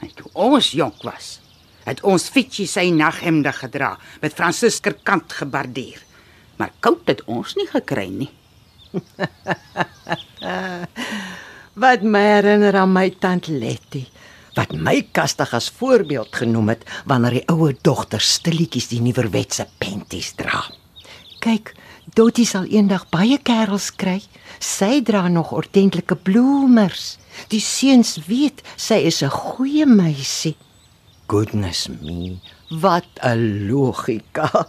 En 0.00 0.14
toe 0.14 0.30
ons 0.32 0.70
jonk 0.70 1.02
was, 1.02 1.40
het 1.84 2.00
ons 2.02 2.28
fietjie 2.28 2.66
sy 2.66 2.90
naghemde 2.90 3.52
gedra 3.52 3.98
met 4.20 4.34
Fransisker 4.34 4.94
kant 5.02 5.32
gebardeer. 5.32 6.02
Maar 6.56 6.72
koud 6.80 7.06
het 7.06 7.24
ons 7.24 7.54
nie 7.54 7.66
gekry 7.66 8.08
nie. 8.08 8.30
Wat 11.82 12.02
my 12.02 12.20
herinner 12.20 12.76
aan 12.76 12.92
my 12.92 13.10
tante 13.10 13.52
Letty, 13.52 14.06
wat 14.54 14.72
my 14.72 15.08
kastig 15.12 15.54
as 15.54 15.70
voorbeeld 15.70 16.36
genoem 16.36 16.68
het 16.68 16.84
wanneer 17.04 17.30
die 17.30 17.48
ouer 17.48 17.74
dogter 17.80 18.20
stilletjies 18.20 18.88
die 18.88 19.00
nuwerwetse 19.00 19.66
penties 19.78 20.32
dra. 20.36 20.64
Kyk, 21.38 21.74
Dottie 22.14 22.46
sal 22.46 22.66
eendag 22.66 23.06
baie 23.08 23.38
kerels 23.38 23.92
kry. 23.94 24.20
Sy 24.62 25.00
dra 25.02 25.26
nog 25.28 25.50
ordentlike 25.52 26.14
bloemers. 26.14 27.16
Die 27.50 27.60
seuns 27.60 28.14
weet 28.28 28.62
sy 28.76 29.02
is 29.10 29.22
'n 29.22 29.30
goeie 29.30 29.86
meisie. 29.86 30.56
Goodness 31.26 31.88
me, 31.88 32.38
wat 32.70 33.08
'n 33.22 33.66
logika. 33.68 34.68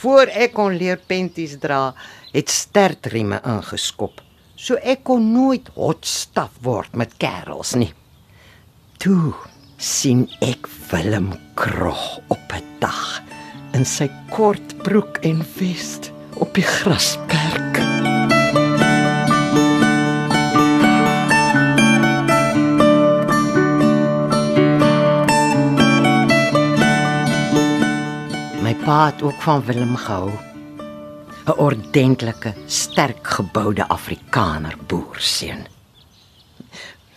Voor 0.00 0.26
ek 0.26 0.52
kon 0.52 0.76
leer 0.76 0.98
penties 1.06 1.58
dra, 1.60 1.94
het 2.32 2.48
stertrieme 2.50 3.40
ingeskop. 3.44 4.20
So 4.56 4.74
ek 4.82 5.04
kon 5.04 5.32
nooit 5.32 5.68
hotstaf 5.74 6.50
word 6.62 6.96
met 6.96 7.16
kerels 7.16 7.74
nie. 7.74 7.92
Toe 8.98 9.34
sien 9.76 10.28
ek 10.40 10.68
Willem 10.90 11.32
Krog 11.54 12.18
op 12.28 12.52
'n 12.52 12.64
dag 12.80 13.22
in 13.72 13.84
sy 13.84 14.10
kort 14.30 14.76
broek 14.82 15.22
en 15.22 15.44
vest 15.44 16.12
op 16.34 16.54
die 16.54 16.66
grasperk. 16.66 17.69
Pa 28.84 29.06
het 29.06 29.22
ook 29.22 29.42
van 29.42 29.64
Willem 29.64 29.96
gehou. 29.96 30.30
'n 31.46 31.52
Ordentlike, 31.56 32.54
sterk 32.66 33.26
geboude 33.26 33.88
Afrikaner 33.88 34.76
boerseun. 34.86 35.66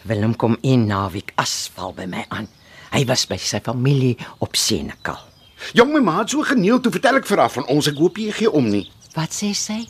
Willem 0.01 0.35
kom 0.35 0.57
een 0.61 0.85
naweek 0.85 1.31
asval 1.35 1.93
by 1.93 2.05
my 2.05 2.25
aan. 2.27 2.47
Hy 2.91 3.05
was 3.05 3.27
by 3.27 3.37
sy 3.37 3.59
familie 3.63 4.17
op 4.37 4.55
Senekal. 4.55 5.19
Jong 5.73 5.93
my 5.93 5.99
ma 5.99 6.19
het 6.19 6.29
so 6.29 6.41
geneel 6.41 6.79
toe 6.79 6.91
vertel 6.91 7.15
ek 7.15 7.25
vir 7.25 7.37
haar 7.37 7.51
van 7.51 7.65
ons 7.65 7.87
ek 7.87 7.97
hoop 7.97 8.17
jy 8.17 8.31
gee 8.31 8.51
om 8.51 8.69
nie. 8.69 8.91
Wat 9.13 9.31
sê 9.31 9.53
sy? 9.53 9.87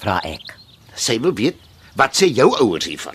Vra 0.00 0.20
ek. 0.24 0.58
Sy 0.94 1.20
wil 1.20 1.34
weet 1.34 1.56
wat 1.94 2.16
sê 2.16 2.26
jou 2.34 2.50
ouers 2.58 2.84
hiervan. 2.84 3.14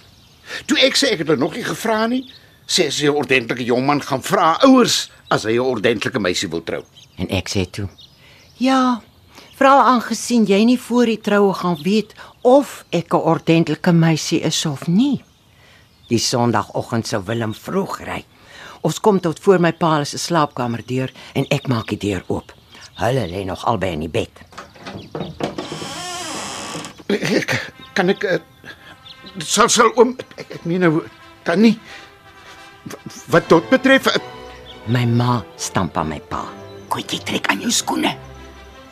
Toe 0.65 0.79
ek 0.79 0.95
sê 0.95 1.11
ek 1.11 1.19
het 1.19 1.27
hulle 1.27 1.39
nog 1.39 1.55
nie 1.55 1.63
gevra 1.63 2.07
nie, 2.07 2.23
sê 2.67 2.89
sy 2.91 3.05
'n 3.07 3.15
ordentlike 3.15 3.65
jong 3.65 3.85
man 3.85 4.01
gaan 4.01 4.23
vra 4.23 4.57
ouers 4.63 5.09
as 5.29 5.43
hy 5.43 5.57
'n 5.57 5.59
ordentlike 5.59 6.19
meisie 6.19 6.49
wil 6.49 6.63
trou. 6.63 6.83
En 7.17 7.29
ek 7.33 7.49
sê 7.49 7.65
toe: 7.69 7.87
"Ja, 8.57 9.01
veral 9.57 9.81
aangesien 9.81 10.45
jy 10.45 10.63
nie 10.63 10.79
voor 10.79 11.05
die 11.05 11.21
troue 11.21 11.53
gaan 11.53 11.77
weet 11.83 12.13
of 12.41 12.85
ek 12.89 13.13
'n 13.13 13.25
ordentlike 13.33 13.91
meisie 13.91 14.41
is 14.41 14.65
of 14.65 14.87
nie." 14.87 15.23
Die 16.07 16.19
Sondagoggend 16.19 17.07
sou 17.07 17.23
Willem 17.25 17.53
vroeg 17.53 17.99
ry. 17.99 18.25
Ons 18.81 18.99
kom 18.99 19.19
tot 19.19 19.39
voor 19.39 19.59
my 19.59 19.73
pa 19.73 20.03
se 20.03 20.17
slaapkamer 20.17 20.83
deur 20.85 21.11
en 21.33 21.45
ek 21.49 21.67
maak 21.67 21.87
die 21.87 21.97
deur 21.97 22.23
oop. 22.27 22.53
Hulle 23.01 23.27
lê 23.27 23.43
nog 23.45 23.65
albei 23.65 23.91
in 23.91 24.05
die 24.05 24.09
bed. 24.09 24.31
Ek, 27.07 27.71
kan 27.93 28.09
ek 28.09 28.23
uh, 28.23 28.39
sal 29.39 29.69
sal 29.69 29.91
oom 29.95 30.15
ek, 30.37 30.57
ek 30.57 30.65
meen 30.65 30.81
nou 30.81 31.03
tannie 31.47 31.77
wat 33.31 33.47
tot 33.47 33.69
betref 33.69 34.07
uh, 34.07 34.19
My 34.87 35.03
ma 35.03 35.41
stamp 35.59 35.97
aan 35.99 36.07
my 36.07 36.21
pa. 36.31 36.56
Koetjie 36.89 37.19
trek 37.23 37.47
aan 37.51 37.61
jou 37.61 37.71
skoene. 37.71 38.15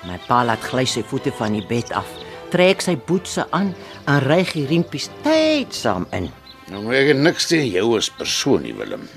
My 0.06 0.18
pa 0.28 0.44
laat 0.44 0.62
gly 0.62 0.86
sy 0.86 1.04
voete 1.04 1.32
van 1.32 1.54
die 1.54 1.66
bed 1.66 1.92
af, 1.92 2.10
trek 2.52 2.82
sy 2.82 2.96
boetse 2.96 3.46
aan 3.52 3.74
en 4.08 4.20
ry 4.28 4.44
die 4.54 4.68
riempies 4.68 5.10
tydsaam 5.24 6.08
in. 6.12 6.32
nou 6.70 6.90
ek 6.94 7.08
het 7.14 7.18
niks 7.18 7.46
teen 7.48 7.68
jou 7.70 7.98
as 7.98 8.10
persoon 8.10 8.64
nie 8.64 8.74
Willem. 8.74 9.08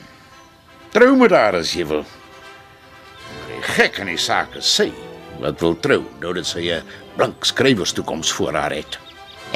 Trou 0.92 1.16
met 1.16 1.32
haar 1.32 1.54
as 1.54 1.72
jy 1.72 1.84
wil. 1.88 2.04
Maar 2.04 3.52
die 3.52 3.62
gek 3.62 3.98
in 3.98 4.06
die 4.06 4.18
saak 4.20 4.56
is 4.56 4.68
sy 4.68 4.92
wat 5.40 5.60
wil 5.60 5.76
trou, 5.78 6.02
nou 6.20 6.32
dat 6.34 6.46
sy 6.46 6.70
'n 6.70 6.82
blank 7.16 7.44
skrywers 7.44 7.92
toekoms 7.92 8.32
voor 8.32 8.52
haar 8.52 8.72
het. 8.72 8.98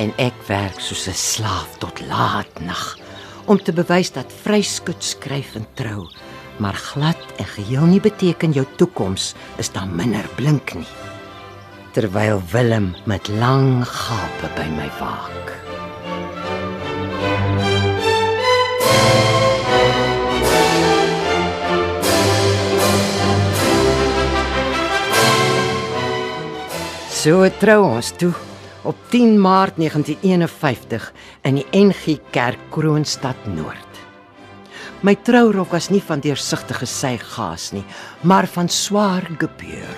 en 0.01 0.13
ek 0.17 0.37
werk 0.49 0.81
soos 0.81 1.09
'n 1.09 1.15
slaaf 1.15 1.79
tot 1.79 2.01
laat 2.09 2.61
nag 2.61 2.97
om 3.47 3.59
te 3.59 3.73
bewys 3.73 4.13
dat 4.13 4.33
vryskut 4.43 5.05
skryf 5.05 5.55
en 5.55 5.67
trou 5.75 6.09
maar 6.63 6.79
glad 6.79 7.19
en 7.43 7.49
geheel 7.57 7.89
nie 7.91 8.01
beteken 8.01 8.55
jou 8.55 8.67
toekoms 8.79 9.33
is 9.59 9.73
dan 9.75 9.97
minder 9.99 10.29
blink 10.39 10.75
nie 10.79 10.91
terwyl 11.93 12.39
Willem 12.53 12.93
met 13.11 13.29
lang 13.29 13.83
gape 13.85 14.55
by 14.57 14.69
my 14.79 14.89
waak 15.01 15.43
So 27.23 27.45
trou 27.63 27.85
ons 27.87 28.09
toe 28.19 28.33
op 28.83 28.99
10 29.13 29.37
Maart 29.39 29.77
1951 29.79 31.05
in 31.47 31.61
die 31.61 31.67
NG 31.71 32.17
Kerk 32.35 32.59
Kroonstad 32.75 33.47
Noord. 33.47 33.92
My 35.03 35.17
trourok 35.19 35.73
was 35.75 35.89
nie 35.91 36.03
van 36.03 36.21
deursigtige 36.23 36.87
sygaas 36.87 37.73
nie, 37.75 37.85
maar 38.23 38.47
van 38.47 38.69
swaar 38.71 39.27
gebeur. 39.39 39.97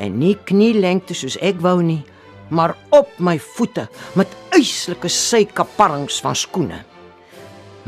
En 0.00 0.18
nie 0.20 0.34
knielengte 0.44 1.16
soos 1.16 1.38
ek 1.40 1.60
wou 1.64 1.78
nie, 1.82 2.02
maar 2.48 2.76
op 2.92 3.16
my 3.18 3.38
voete 3.54 3.86
met 4.18 4.28
eislike 4.52 5.08
sykaparrings 5.08 6.20
van 6.20 6.36
skoene. 6.36 6.82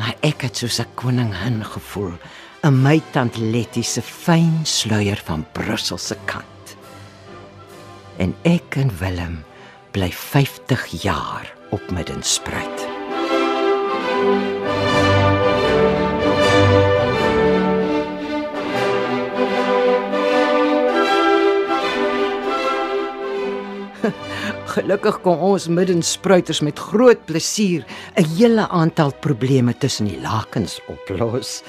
Maar 0.01 0.17
ek 0.25 0.49
het 0.49 0.57
soos 0.57 0.81
'n 0.81 0.89
koningin 0.95 1.65
gevoel 1.65 2.17
in 2.65 2.83
my 2.83 3.03
tant 3.13 3.37
Letty 3.37 3.83
se 3.83 4.03
fyn 4.03 4.61
sluier 4.65 5.21
van 5.25 5.47
Brusselse 5.53 6.17
kant 6.25 6.77
en 8.19 8.35
ek 8.43 8.77
en 8.77 8.91
Willem 9.01 9.45
bly 9.91 10.11
50 10.13 10.87
jaar 11.03 11.55
op 11.71 11.91
Middenspruit. 11.91 12.89
Gelukkig 24.73 25.19
kon 25.21 25.37
ons 25.45 25.67
Middenspruiters 25.69 26.63
met 26.65 26.79
groot 26.81 27.21
plesier 27.29 27.85
'n 28.17 28.25
hele 28.37 28.69
aantal 28.69 29.13
probleme 29.21 29.75
tussen 29.77 30.07
die 30.07 30.21
lakens 30.21 30.81
oplos. 30.89 31.63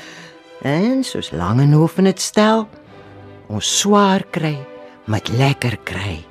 En 0.61 1.03
soos 1.03 1.31
Langehoven 1.31 2.03
dit 2.03 2.21
stel, 2.21 2.67
ons 3.47 3.79
swaar 3.79 4.23
kry 4.31 4.57
met 5.05 5.27
lekker 5.27 5.77
kry, 5.83 6.23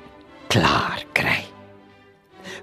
klaar 0.47 1.05
kry. 1.13 1.45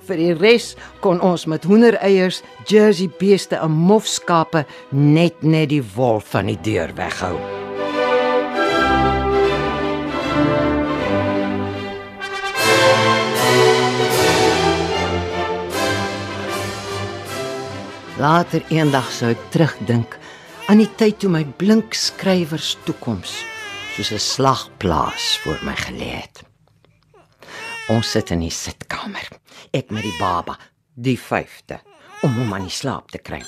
Vir 0.06 0.16
die 0.16 0.34
res 0.34 0.74
kon 1.00 1.20
ons 1.20 1.46
met 1.46 1.64
hoendereiers, 1.64 2.42
Jersey 2.66 3.10
beeste 3.18 3.56
en 3.56 3.70
mofskape 3.70 4.66
net 4.90 5.42
net 5.42 5.68
die 5.68 5.84
wol 5.94 6.20
van 6.20 6.46
die 6.46 6.58
deur 6.60 6.90
weghou. 6.94 7.69
Later 18.20 18.60
eendag 18.68 19.06
sou 19.16 19.30
ek 19.32 19.40
terugdink 19.48 20.18
aan 20.68 20.82
die 20.82 20.90
tyd 21.00 21.22
toe 21.22 21.30
my 21.32 21.40
blink 21.56 21.94
skrywers 21.96 22.74
toekoms 22.84 23.32
soos 23.94 24.10
'n 24.12 24.20
slagplaas 24.20 25.38
voor 25.40 25.56
my 25.64 25.72
gelê 25.72 26.10
het. 26.20 26.42
Ons 27.88 28.10
sit 28.10 28.30
in 28.30 28.44
die 28.44 28.52
sitkamer. 28.52 29.24
Ek 29.72 29.90
met 29.90 30.02
die 30.02 30.18
baba, 30.20 30.58
die 30.94 31.16
5de, 31.16 31.80
om 32.22 32.36
hom 32.36 32.52
aan 32.52 32.68
die 32.68 32.76
slaap 32.80 33.10
te 33.10 33.18
kry. 33.18 33.40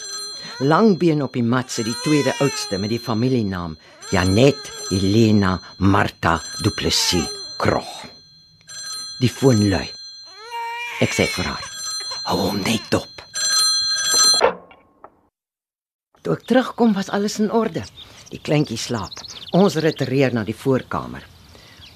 Langbeen 0.60 1.22
op 1.22 1.32
die 1.32 1.44
mat 1.44 1.70
sit 1.70 1.84
die 1.84 2.00
tweede 2.02 2.32
oudste 2.40 2.78
met 2.78 2.90
die 2.90 3.02
familienaam 3.08 3.76
Janet 4.10 4.72
Helena 4.88 5.60
Martha 5.78 6.40
Du 6.62 6.70
Plessis 6.70 7.28
Krog. 7.58 8.06
Die 9.20 9.30
foon 9.30 9.68
lui. 9.68 9.88
Ek 11.00 11.12
sê 11.12 11.26
vir 11.28 11.44
haar: 11.44 11.64
"Hou 12.24 12.38
hom 12.38 12.62
net 12.64 12.88
dop." 12.90 13.11
Toe 16.22 16.36
ek 16.38 16.44
terugkom 16.46 16.92
was 16.94 17.10
alles 17.10 17.40
in 17.42 17.50
orde. 17.50 17.82
Die 18.30 18.38
kleintjie 18.38 18.78
slaap. 18.78 19.24
Ons 19.58 19.74
retireer 19.82 20.34
na 20.34 20.44
die 20.46 20.54
voorkamer. 20.56 21.24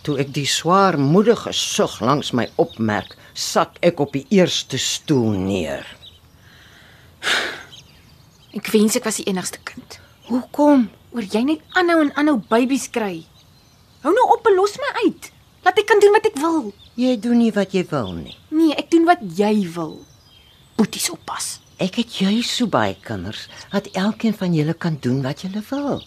Toe 0.03 0.19
ek 0.23 0.33
die 0.35 0.47
swaarmoedige 0.51 1.53
sug 1.55 2.01
langs 2.03 2.33
my 2.35 2.49
opmerk, 2.63 3.15
sak 3.35 3.79
ek 3.87 4.03
op 4.03 4.17
die 4.17 4.27
eerste 4.35 4.79
stoel 4.83 5.39
neer. 5.39 5.87
Ek 8.57 8.71
wens 8.75 8.99
ek 8.99 9.07
was 9.07 9.21
die 9.21 9.29
enigste 9.31 9.63
kind. 9.69 9.99
Hoekom? 10.27 10.89
Oor 11.15 11.27
jy 11.31 11.45
net 11.47 11.79
aanhou 11.79 12.01
en 12.03 12.13
aanhou 12.19 12.39
babies 12.51 12.89
kry. 12.93 13.23
Hou 14.03 14.15
nou 14.15 14.27
op 14.35 14.47
en 14.51 14.59
los 14.59 14.75
my 14.83 14.91
uit. 15.05 15.31
Laat 15.67 15.79
ek 15.83 15.87
kan 15.91 16.03
doen 16.03 16.15
wat 16.15 16.27
ek 16.31 16.41
wil. 16.43 16.73
Jy 16.99 17.15
doen 17.23 17.39
nie 17.43 17.53
wat 17.55 17.75
jy 17.77 17.85
wil 17.91 18.11
nie. 18.17 18.35
Nee, 18.51 18.75
ek 18.75 18.91
doen 18.91 19.07
wat 19.07 19.23
jy 19.39 19.55
wil. 19.77 20.01
Boeties 20.79 21.11
oppas. 21.15 21.57
Ek 21.77 21.99
het 22.01 22.15
juis 22.23 22.49
so 22.49 22.71
baie 22.73 22.95
kinders 23.05 23.49
dat 23.69 23.91
elkeen 23.93 24.35
van 24.35 24.55
julle 24.57 24.73
kan 24.73 24.97
doen 25.01 25.21
wat 25.23 25.43
julle 25.45 25.61
wil. 25.69 26.01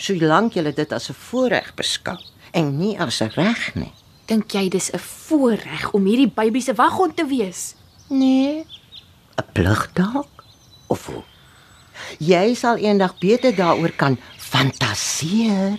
Solank 0.00 0.56
julle 0.56 0.72
dit 0.72 0.92
as 0.92 1.10
'n 1.10 1.20
voorreg 1.28 1.74
beskou 1.74 2.16
en 2.52 2.78
nie 2.78 2.98
as 2.98 3.20
'n 3.20 3.30
reg 3.36 3.74
nie. 3.74 3.92
Dink 4.26 4.52
jy 4.52 4.68
dis 4.68 4.90
'n 4.92 4.98
voorreg 4.98 5.92
om 5.92 6.04
hierdie 6.04 6.32
baby 6.34 6.60
se 6.60 6.74
waghond 6.74 7.16
te 7.16 7.26
wees? 7.26 7.74
Nee. 8.08 8.64
'n 9.36 9.44
Plig 9.52 9.92
dalk 9.92 10.44
of 10.86 11.06
hoe? 11.06 11.22
Jy 12.18 12.54
sal 12.54 12.76
eendag 12.76 13.18
beter 13.18 13.54
daaroor 13.54 13.92
kan 13.92 14.18
fantasieer. 14.38 15.78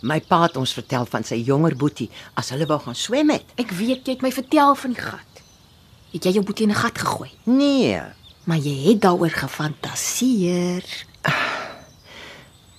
My 0.00 0.20
pa 0.20 0.42
het 0.42 0.56
ons 0.56 0.72
vertel 0.72 1.06
van 1.06 1.24
sy 1.24 1.34
jonger 1.34 1.76
boetie 1.76 2.10
as 2.34 2.50
hulle 2.50 2.66
wou 2.66 2.78
gaan 2.80 2.94
swem 2.94 3.30
het. 3.30 3.44
Ek 3.56 3.70
weet 3.70 4.06
jy 4.06 4.12
het 4.12 4.22
my 4.22 4.32
vertel 4.32 4.74
van 4.74 4.92
die 4.92 5.02
gat. 5.02 5.29
Het 6.12 6.24
jy 6.24 6.32
jou 6.32 6.44
boetie 6.44 6.66
in 6.66 6.72
'n 6.72 6.82
gat 6.82 6.98
gegooi? 6.98 7.30
Nee, 7.44 8.00
Maar 8.50 8.58
jy 8.58 8.88
het 8.88 9.00
daaroor 9.04 9.30
gefantasieer. 9.30 10.84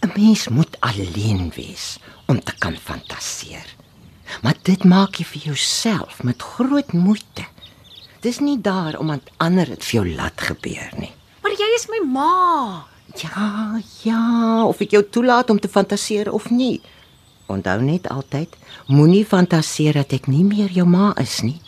'n 0.02 0.12
mens 0.16 0.48
moet 0.48 0.78
alleen 0.80 1.52
wees 1.56 2.00
om 2.26 2.44
te 2.44 2.54
kan 2.58 2.76
fantasieer. 2.76 3.76
Maar 4.42 4.56
dit 4.62 4.84
maak 4.84 5.16
jy 5.16 5.26
vir 5.26 5.42
jouself 5.42 6.24
met 6.24 6.42
groot 6.42 6.94
moeite. 6.94 7.46
Dis 8.20 8.40
nie 8.40 8.62
daar 8.62 8.98
om 8.98 9.12
aan 9.12 9.22
ander 9.38 9.66
dit 9.66 9.86
vir 9.86 10.02
jou 10.02 10.16
laat 10.16 10.42
gebeur 10.42 10.92
nie. 10.98 11.12
Maar 11.42 11.52
jy 11.52 11.70
is 11.76 11.88
my 11.88 12.02
ma. 12.12 12.86
Ja, 13.16 13.82
ja, 14.04 14.66
of 14.66 14.80
ek 14.80 14.92
jou 14.92 15.04
toelaat 15.10 15.50
om 15.50 15.60
te 15.60 15.70
fantasieer 15.70 16.32
of 16.32 16.50
nie. 16.50 16.82
Onthou 17.46 17.82
net 17.82 18.10
altyd, 18.10 18.56
moenie 18.88 19.26
fantasieer 19.26 19.94
dat 19.94 20.12
ek 20.14 20.28
nie 20.28 20.44
meer 20.44 20.70
jou 20.72 20.88
ma 20.88 21.14
is 21.16 21.42
nie. 21.42 21.62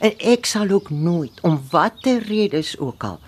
En 0.00 0.14
ek 0.18 0.46
sal 0.48 0.70
ook 0.72 0.90
nooit 0.90 1.40
om 1.44 1.60
watter 1.70 2.22
redes 2.24 2.78
ook 2.78 3.04
al 3.04 3.18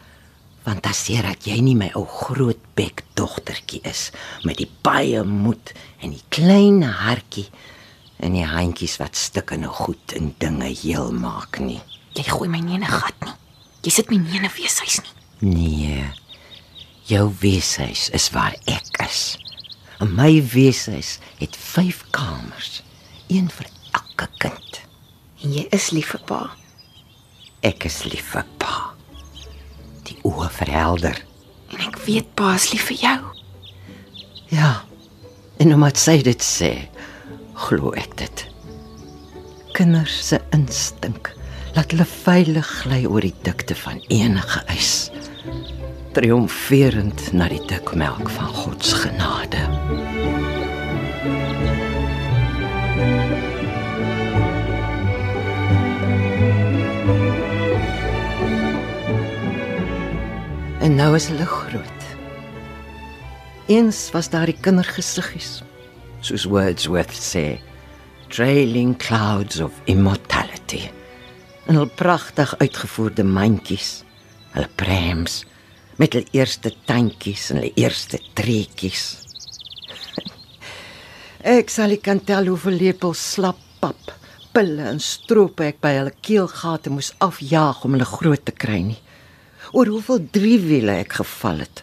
fantasieer 0.65 1.27
dat 1.27 1.45
jy 1.45 1.59
nie 1.61 1.75
my 1.77 1.91
ou 1.99 2.05
groot 2.07 2.61
bek 2.79 3.03
dogtertjie 3.19 3.83
is 3.89 4.11
met 4.47 4.61
die 4.63 4.71
baie 4.87 5.25
moed 5.27 5.75
en 6.01 6.15
die 6.15 6.23
klein 6.33 6.81
hartjie 6.87 7.49
en 8.23 8.37
die 8.39 8.47
handjies 8.47 8.97
wat 9.03 9.19
stukkende 9.19 9.69
goed 9.69 10.15
en 10.17 10.31
dinge 10.39 10.71
heel 10.71 11.11
maak 11.13 11.59
nie. 11.61 11.81
Jy 12.15 12.25
gooi 12.31 12.49
my 12.49 12.61
nie 12.63 12.79
in 12.79 12.85
'n 12.85 12.95
gat 13.03 13.19
nie. 13.25 13.35
Jy 13.83 13.91
sit 13.91 14.11
my 14.11 14.17
nie 14.17 14.39
in 14.39 14.45
'n 14.45 14.57
weeshuis 14.57 15.01
nie. 15.03 15.15
Nee. 15.41 16.05
Jou 17.05 17.35
weeshuis 17.41 18.09
is 18.11 18.31
waar 18.31 18.55
ek 18.65 19.03
is. 19.09 19.39
En 19.99 20.15
my 20.15 20.43
weeshuis 20.43 21.19
het 21.39 21.57
5 21.57 22.05
kamers, 22.11 22.83
een 23.29 23.51
vir 23.51 23.67
elke 23.91 24.29
kind. 24.39 24.81
En 25.43 25.53
jy 25.53 25.67
is 25.71 25.91
lief 25.91 26.07
vir 26.15 26.21
pa. 26.21 26.62
Ek 27.63 27.85
is 27.87 28.01
lief 28.11 28.33
vir 28.35 28.47
pa. 28.59 28.93
Die 30.09 30.17
oë 30.27 30.49
verhelder. 30.51 31.19
En 31.71 31.85
ek 31.87 32.01
weet 32.07 32.33
pa 32.39 32.57
is 32.59 32.73
lief 32.73 32.89
vir 32.91 32.99
jou. 33.05 33.19
Ja. 34.51 34.73
En 35.63 35.75
omdat 35.77 36.01
sy 36.01 36.17
dit 36.27 36.43
sê, 36.43 36.73
glo 37.69 37.93
ek 37.95 38.17
dit. 38.19 38.45
Kinders 39.77 40.17
se 40.27 40.41
instink 40.53 41.31
laat 41.77 41.95
hulle 41.95 42.05
veilig 42.09 42.73
gly 42.83 43.05
oor 43.09 43.25
die 43.25 43.37
dikte 43.47 43.77
van 43.79 44.03
enige 44.13 44.65
ys. 44.75 44.93
Triomferend 46.17 47.31
na 47.33 47.49
die 47.49 47.63
dik 47.71 47.95
melk 47.97 48.29
van 48.35 48.53
God 48.59 48.85
se 48.85 49.07
genade. 49.07 49.63
En 60.83 60.97
nou 60.99 61.13
is 61.15 61.29
hulle 61.31 61.47
groot. 61.47 62.07
Eens 63.71 63.99
was 64.11 64.27
daar 64.33 64.51
die 64.51 64.57
kindergesiggies, 64.59 65.61
soos 66.27 66.43
Wordsworth 66.51 67.15
sê, 67.15 67.61
trailing 68.35 68.97
clouds 68.99 69.61
of 69.63 69.77
immortality. 69.87 70.81
En 71.71 71.79
hul 71.79 71.87
pragtig 71.87 72.57
uitgevoerde 72.59 73.23
mandjies, 73.23 74.01
hulle 74.57 74.67
prams 74.75 75.45
met 76.03 76.19
hulle 76.19 76.35
eerste 76.35 76.75
tandjies 76.91 77.47
en 77.53 77.61
hulle 77.61 77.71
eerste 77.79 78.19
treetjies. 78.35 79.05
ek 81.59 81.71
sal 81.71 81.95
nie 81.95 82.01
kan 82.03 82.25
tel 82.27 82.51
hoeveel 82.51 82.81
lepels 82.89 83.23
slap 83.37 83.63
pap, 83.79 84.17
pille 84.51 84.91
en 84.97 84.99
strope 84.99 85.63
ek 85.71 85.79
by 85.79 85.95
hulle 86.01 86.19
keelgate 86.27 86.91
moes 86.91 87.15
afjaag 87.23 87.87
om 87.87 87.95
hulle 87.95 88.13
groot 88.17 88.49
te 88.51 88.59
kry 88.67 88.83
nie 88.91 89.01
oor 89.73 89.89
hoeveel 89.89 90.21
driewiele 90.31 90.99
ek 91.01 91.17
geval 91.23 91.63
het. 91.65 91.83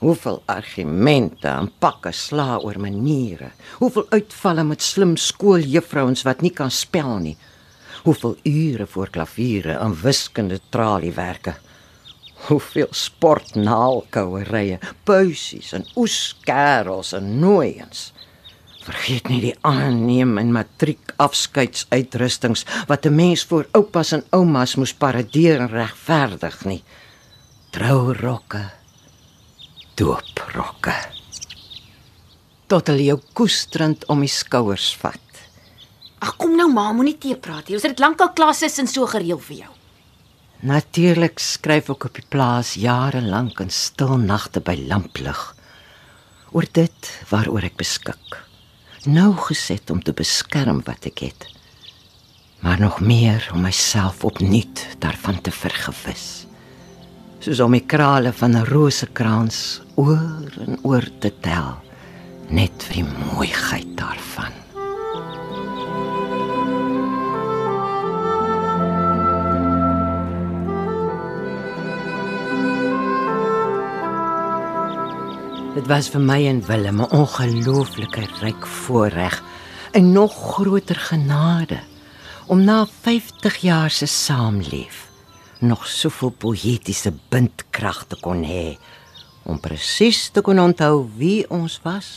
Hoeveel 0.00 0.42
argumente 0.48 1.48
en 1.48 1.70
pakke 1.80 2.12
sla 2.16 2.58
oor 2.60 2.76
maniere. 2.80 3.50
Hoeveel 3.80 4.06
uitvalle 4.12 4.64
met 4.64 4.84
slim 4.84 5.16
skooljuffrouens 5.16 6.24
wat 6.28 6.44
nie 6.44 6.52
kan 6.56 6.72
spel 6.72 7.16
nie. 7.20 7.36
Hoeveel 8.04 8.36
ure 8.48 8.86
voor 8.86 9.12
klaviere 9.12 9.76
en 9.80 9.96
wiskunde 10.02 10.60
traliewerke. 10.72 11.56
Hoeveel 12.48 12.88
sportnaalkouerye, 12.96 14.78
puisies 15.04 15.74
en 15.76 15.84
oeskerels 15.96 17.12
en 17.16 17.34
nooiens. 17.40 18.10
Vergeet 18.84 19.28
nie 19.28 19.42
die 19.44 19.56
aanneem 19.68 20.38
en 20.40 20.56
matriek 20.56 21.12
afskeidsuitrustings 21.20 22.64
wat 22.88 23.04
'n 23.04 23.14
mens 23.14 23.44
voor 23.44 23.68
oupas 23.72 24.12
en 24.12 24.24
oumas 24.30 24.76
moes 24.76 24.94
paradeer 24.94 25.60
en 25.60 25.68
regverdig 25.68 26.64
nie 26.64 26.82
trourokke, 27.70 28.64
dooprokke. 29.98 30.94
Tot 32.70 32.90
hulle 32.90 33.04
jou 33.06 33.18
koestrand 33.34 34.06
om 34.10 34.24
die 34.24 34.30
skouers 34.30 34.90
vat. 34.98 35.42
Ag 36.20 36.34
kom 36.40 36.56
nou 36.58 36.66
ma, 36.72 36.88
moenie 36.94 37.16
te 37.18 37.36
praat 37.38 37.68
nie. 37.68 37.78
Ons 37.78 37.86
het 37.86 37.94
dit 37.94 38.02
lankal 38.02 38.32
klasse 38.36 38.68
in 38.82 38.90
so 38.90 39.06
gereël 39.10 39.38
vir 39.46 39.62
jou. 39.62 39.70
Natuurlik 40.66 41.40
skryf 41.40 41.88
ek 41.94 42.08
op 42.10 42.18
die 42.18 42.26
plaas 42.28 42.74
jare 42.76 43.22
lank 43.24 43.62
in 43.64 43.70
stil 43.72 44.18
nagte 44.20 44.60
by 44.60 44.74
lamplig 44.90 45.40
oor 46.50 46.66
dit 46.74 47.10
waaroor 47.30 47.64
ek 47.70 47.78
beskik. 47.80 48.36
Nou 49.06 49.32
geset 49.46 49.94
om 49.94 50.02
te 50.02 50.12
beskerm 50.12 50.82
wat 50.84 51.06
ek 51.08 51.24
het. 51.30 51.46
Maar 52.60 52.82
nog 52.82 53.00
meer 53.00 53.46
om 53.54 53.62
myself 53.64 54.26
opnuut 54.26 54.84
daarvan 55.00 55.40
te 55.40 55.54
vergewis 55.54 56.39
soos 57.40 57.60
om 57.64 57.72
die 57.72 57.86
krale 57.88 58.32
van 58.36 58.52
'n 58.56 58.68
rosekrans 58.68 59.80
oor 59.96 60.52
en 60.66 60.76
oor 60.82 61.06
te 61.20 61.32
tel 61.40 61.80
net 62.48 62.82
vir 62.84 62.94
die 63.00 63.08
mooiheid 63.08 63.96
daarvan. 63.96 64.52
Dit 75.74 75.86
was 75.86 76.08
vir 76.08 76.20
my 76.20 76.46
en 76.46 76.66
Willem 76.66 77.00
'n 77.00 77.10
ongelooflike 77.10 78.26
ryk 78.40 78.66
voorreg 78.66 79.42
en 79.92 80.12
nog 80.12 80.32
groter 80.52 80.96
genade 80.96 81.80
om 82.46 82.64
na 82.64 82.86
50 82.86 83.56
jaar 83.56 83.90
se 83.90 84.06
saamleef 84.06 85.09
nog 85.60 85.86
soveel 85.86 86.30
poëtiese 86.30 87.12
bindkrag 87.28 88.04
te 88.08 88.16
kon 88.20 88.44
hê 88.44 88.78
om 89.42 89.60
presies 89.60 90.28
te 90.32 90.42
kon 90.44 90.60
onthou 90.62 91.08
wie 91.18 91.44
ons 91.50 91.80
was 91.84 92.10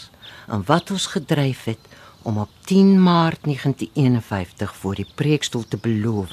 en 0.47 0.63
wat 0.67 0.91
ons 0.91 1.07
gedryf 1.15 1.65
het 1.71 1.91
om 2.23 2.37
op 2.37 2.49
10 2.69 3.01
Maart 3.03 3.43
1951 3.43 4.75
voor 4.75 4.95
die 4.95 5.07
preekstoel 5.15 5.67
te 5.67 5.77
beloof 5.77 6.31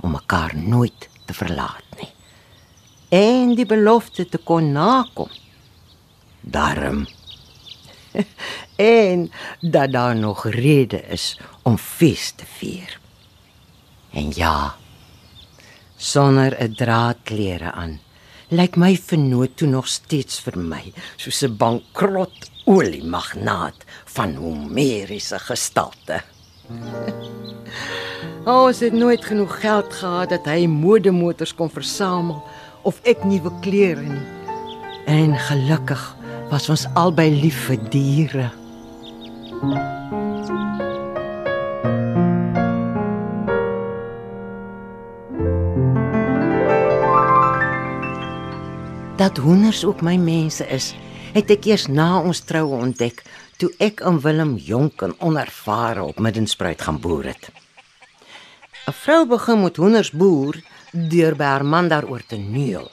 om 0.00 0.10
mekaar 0.10 0.56
nooit 0.56 1.08
te 1.24 1.34
verlaat 1.34 1.98
nie. 2.00 2.10
En 3.08 3.54
die 3.54 3.66
belofte 3.66 4.28
te 4.28 4.38
kon 4.38 4.72
nakom. 4.72 5.30
Daarom 6.40 7.06
en 8.76 9.30
dat 9.60 9.92
daar 9.92 10.16
nog 10.16 10.46
rede 10.46 11.02
is 11.02 11.38
om 11.62 11.78
fees 11.78 12.30
te 12.30 12.44
vier. 12.58 13.00
En 14.10 14.32
ja, 14.34 14.76
sonder 16.00 16.56
'n 16.56 16.74
draadklere 16.74 17.72
aan, 17.72 18.00
lyk 18.48 18.76
my 18.76 18.96
vernoot 18.96 19.56
toe 19.56 19.68
nog 19.68 19.86
steeds 19.88 20.40
vir 20.40 20.56
my 20.58 20.92
soos 21.16 21.42
'n 21.44 21.56
bankrot 21.56 22.50
oliemagnaat 22.64 23.84
van 24.16 24.34
homeriese 24.34 25.38
gestalte. 25.38 26.22
Ons 28.44 28.80
het 28.80 28.92
nooit 28.92 29.24
genoeg 29.24 29.60
geld 29.60 29.92
gehad 29.92 30.28
dat 30.28 30.44
hy 30.48 30.66
modemotors 30.66 31.54
kon 31.54 31.70
versamel 31.70 32.40
of 32.82 33.00
ek 33.04 33.24
nuwe 33.24 33.52
klere 33.60 34.00
nie. 34.00 34.26
En 35.06 35.36
gelukkig 35.36 36.16
was 36.50 36.68
ons 36.68 36.86
albei 36.94 37.28
lief 37.30 37.66
vir 37.68 37.78
diere. 37.92 38.48
Dat 49.20 49.36
hoenders 49.36 49.84
ook 49.84 50.00
my 50.00 50.14
mense 50.16 50.64
is, 50.72 50.94
het 51.34 51.50
ek 51.52 51.66
eers 51.68 51.82
na 51.92 52.22
ons 52.24 52.38
troue 52.48 52.78
ontdek 52.86 53.18
toe 53.60 53.68
ek 53.84 53.98
en 54.08 54.16
Willem 54.24 54.54
jonk 54.56 55.02
en 55.04 55.12
onervare 55.20 56.06
op 56.08 56.22
Middenspruit 56.24 56.80
gaan 56.80 57.00
boer 57.04 57.26
het. 57.28 57.50
'n 58.88 58.94
Vrou 59.02 59.26
begin 59.28 59.60
met 59.60 59.76
hoenders 59.76 60.10
boer 60.10 60.56
deur 60.92 61.36
by 61.36 61.44
haar 61.52 61.64
man 61.64 61.90
daaroor 61.92 62.24
te 62.26 62.38
neel. 62.40 62.88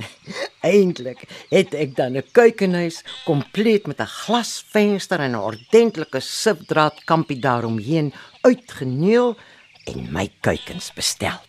Eintlik 0.72 1.28
het 1.50 1.76
ek 1.76 1.92
dan 2.00 2.16
'n 2.16 2.24
kuikenhuis 2.32 3.04
kompleet 3.28 3.86
met 3.86 4.00
'n 4.00 4.08
glasvenster 4.24 5.20
en 5.20 5.36
'n 5.36 5.44
ordentlike 5.50 6.20
sipdraad 6.20 7.04
kampie 7.04 7.38
daaromheen 7.38 8.14
uitgeneel 8.40 9.36
en 9.84 10.12
my 10.12 10.32
kuikens 10.40 10.92
bestel. 10.96 11.44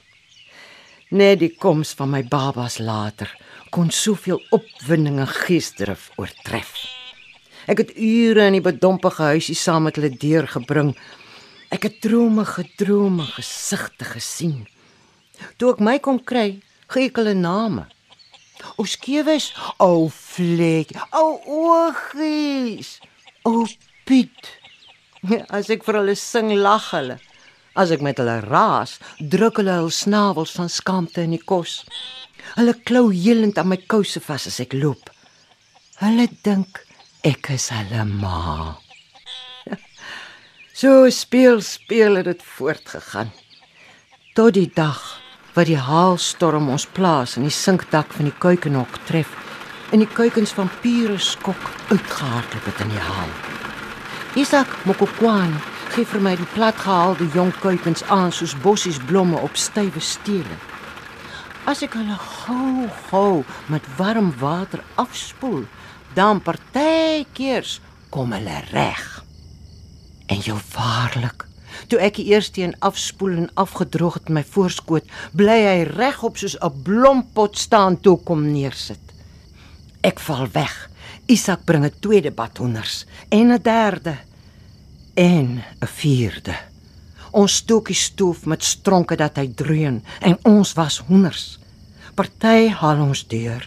Net 1.10 1.40
die 1.40 1.56
koms 1.56 1.94
van 1.96 2.10
my 2.10 2.24
babas 2.28 2.78
later 2.80 3.32
kon 3.74 3.90
soveel 3.90 4.38
opwinding 4.54 5.18
en 5.24 5.30
geesdrif 5.30 6.12
oortref. 6.22 6.76
Ek 7.66 7.80
het 7.82 7.94
ure 7.98 8.46
in 8.46 8.58
die 8.58 8.64
bedompige 8.64 9.32
huisie 9.34 9.56
saam 9.58 9.88
met 9.88 9.98
hulle 9.98 10.12
deurgebring. 10.14 10.92
Ek 11.74 11.88
het 11.88 11.98
drome 12.04 12.46
gedrome 12.46 13.26
gesigte 13.34 14.06
gesien. 14.06 14.68
Toe 15.58 15.72
ek 15.74 15.82
my 15.82 15.98
kom 16.04 16.20
kry, 16.22 16.60
gee 16.94 17.10
ek 17.10 17.18
hulle 17.18 17.34
name. 17.34 17.88
O 18.78 18.86
skewes, 18.86 19.50
o 19.82 20.06
vlek, 20.14 20.94
o 21.18 21.26
oogies, 21.42 23.00
o 23.48 23.66
Piet. 24.06 24.52
As 25.50 25.72
ek 25.72 25.86
vir 25.88 26.02
hulle 26.02 26.18
sing, 26.20 26.52
lag 26.60 26.92
hulle. 26.94 27.18
As 27.80 27.90
ek 27.96 28.04
met 28.06 28.20
hulle 28.22 28.38
raas, 28.44 29.00
druk 29.18 29.64
hulle 29.64 29.80
hul 29.80 29.90
snavels 29.90 30.54
van 30.60 30.70
skaamte 30.70 31.24
in 31.26 31.34
die 31.34 31.42
kos. 31.42 31.80
Hulle 32.56 32.74
klou 32.86 33.10
helend 33.12 33.58
aan 33.58 33.72
my 33.72 33.80
kouse 33.88 34.22
vas 34.28 34.48
as 34.48 34.60
ek 34.64 34.76
loop. 34.78 35.10
Hulle 36.02 36.28
dink 36.46 36.84
ek 37.24 37.54
is 37.56 37.70
hulle 37.74 38.06
ma. 38.10 38.76
So 40.74 41.10
speel 41.14 41.62
speel 41.62 42.18
het 42.18 42.26
dit 42.26 42.42
voortgegaan. 42.56 43.30
Tot 44.34 44.56
die 44.58 44.70
dag 44.74 45.02
wat 45.54 45.70
die 45.70 45.78
haalstorm 45.78 46.72
ons 46.74 46.88
plaas 46.90 47.38
in 47.38 47.46
die 47.46 47.54
sinkdak 47.54 48.10
van 48.18 48.26
die 48.26 48.38
kuikenhok 48.42 48.98
tref 49.06 49.30
en 49.94 50.02
die 50.02 50.10
kuikens 50.10 50.56
van 50.58 50.72
pure 50.82 51.20
skok 51.22 51.70
uitgehardloop 51.92 52.66
het 52.72 52.82
in 52.82 52.94
die 52.96 53.06
haal. 53.06 53.34
Isak 54.42 54.74
Mokokwan 54.90 55.54
gee 55.94 56.10
vir 56.10 56.24
my 56.26 56.34
die 56.40 56.50
platgehaalde 56.56 57.28
jong 57.36 57.54
kuikens 57.62 58.02
aan 58.10 58.34
soos 58.34 58.56
bossies 58.66 58.98
blomme 59.06 59.38
op 59.38 59.54
stywe 59.54 60.02
stele. 60.02 60.58
As 61.64 61.80
ek 61.80 61.94
hulle 61.96 62.18
gou 62.20 62.90
gou 63.08 63.44
met 63.72 63.86
warm 63.96 64.34
water 64.42 64.82
afspoel, 65.00 65.64
dan 66.12 66.42
partykeers 66.44 67.78
kom 68.12 68.34
hulle 68.36 68.58
reg. 68.74 69.04
En 70.28 70.44
jou 70.44 70.58
waarlik, 70.74 71.46
toe 71.88 72.02
ek 72.04 72.20
die 72.20 72.28
eerste 72.34 72.66
een 72.66 72.76
afspoel 72.84 73.38
en 73.46 73.48
afgedroog 73.64 74.20
het 74.20 74.34
my 74.36 74.44
voorskoot, 74.44 75.08
bly 75.32 75.56
hy 75.64 75.80
regop 75.88 76.36
soos 76.38 76.58
'n 76.60 76.84
blompot 76.84 77.56
staan 77.58 77.96
toe 77.96 78.18
kom 78.20 78.44
neersit. 78.52 79.16
Ek 80.04 80.20
val 80.20 80.48
weg. 80.52 80.90
Isak 81.28 81.64
bring 81.64 81.86
'n 81.86 82.00
tweede 82.00 82.32
bad 82.32 82.58
honders 82.58 83.06
en 83.30 83.52
'n 83.52 83.62
derde 83.62 84.18
en 85.16 85.64
'n 85.80 85.88
vierde. 85.88 86.73
Ons 87.34 87.56
stokie 87.64 87.98
stoof 87.98 88.46
met 88.46 88.62
stronke 88.62 89.18
dat 89.18 89.40
hy 89.42 89.48
dreun 89.58 90.02
en 90.22 90.36
ons 90.46 90.74
was 90.78 91.00
honders. 91.08 91.58
Party 92.14 92.68
haal 92.70 93.02
ons 93.02 93.24
deur, 93.32 93.64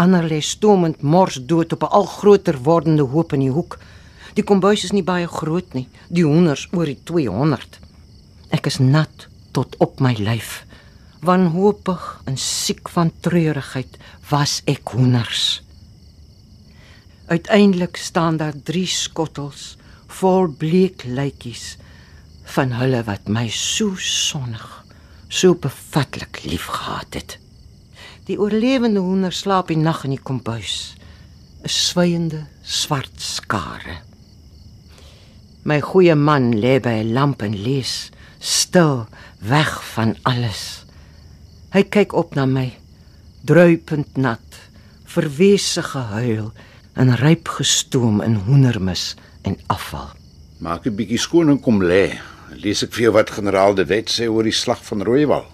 ander 0.00 0.24
lê 0.24 0.38
stomend 0.40 1.02
mors 1.04 1.36
dood 1.36 1.72
op 1.76 1.82
'n 1.84 1.92
al 1.98 2.06
groter 2.08 2.56
wordende 2.64 3.04
hoop 3.04 3.32
in 3.36 3.40
die 3.40 3.52
hoek. 3.52 3.78
Die 4.34 4.44
kombuis 4.44 4.84
is 4.84 4.92
nie 4.92 5.02
baie 5.02 5.26
groot 5.26 5.74
nie, 5.74 5.88
die 6.08 6.24
honders 6.24 6.68
oor 6.72 6.86
die 6.86 7.00
200. 7.04 7.78
Ek 8.50 8.66
is 8.66 8.78
nat 8.78 9.28
tot 9.52 9.76
op 9.78 10.00
my 10.00 10.14
lyf. 10.18 10.64
Wanhoopig 11.20 12.22
en 12.24 12.36
siek 12.36 12.88
van 12.88 13.12
treurigheid 13.20 13.98
was 14.30 14.62
ek 14.64 14.88
honders. 14.88 15.62
Uiteindelik 17.26 17.96
staan 17.96 18.36
daar 18.36 18.54
drie 18.64 18.86
skottels 18.86 19.76
vol 20.06 20.48
bleek 20.48 21.04
lykies 21.04 21.76
van 22.50 22.72
hulle 22.78 23.02
wat 23.06 23.28
my 23.28 23.46
so 23.54 23.94
sonnig, 23.96 24.66
so 25.28 25.54
bevatlik 25.54 26.42
liefgehad 26.44 27.14
het. 27.14 27.38
Die 28.26 28.38
oorlewende 28.38 29.00
hoender 29.00 29.34
slaap 29.34 29.70
die 29.70 29.78
nag 29.78 30.04
in 30.04 30.16
die 30.16 30.22
kombuis, 30.22 30.94
'n 31.62 31.68
swygende 31.68 32.46
swart 32.62 33.20
skare. 33.20 34.00
My 35.64 35.80
goeie 35.80 36.14
man 36.14 36.54
lê 36.56 36.80
by 36.80 37.02
'n 37.02 37.12
lamp 37.12 37.42
en 37.42 37.54
lees, 37.62 38.10
stil, 38.38 39.06
weg 39.38 39.84
van 39.94 40.16
alles. 40.22 40.84
Hy 41.72 41.82
kyk 41.82 42.12
op 42.12 42.34
na 42.34 42.46
my, 42.46 42.72
druipend 43.44 44.16
nat, 44.16 44.70
verwese 45.04 45.82
gehuil 45.82 46.52
en 46.94 47.16
ryp 47.16 47.48
gestoom 47.48 48.20
in 48.20 48.34
hoendermis 48.34 49.14
en 49.42 49.58
afval. 49.66 50.10
Maak 50.58 50.86
'n 50.86 50.96
bietjie 50.96 51.18
skoon 51.18 51.48
en 51.48 51.60
kom 51.60 51.82
lê. 51.82 52.18
Lees 52.58 52.82
ek 52.82 52.92
vir 52.96 53.04
jou 53.04 53.12
wat 53.14 53.30
generaal 53.30 53.76
De 53.78 53.84
Wet 53.86 54.10
sê 54.10 54.26
oor 54.26 54.46
die 54.46 54.54
slag 54.54 54.82
van 54.84 55.04
Rooiwal. 55.06 55.46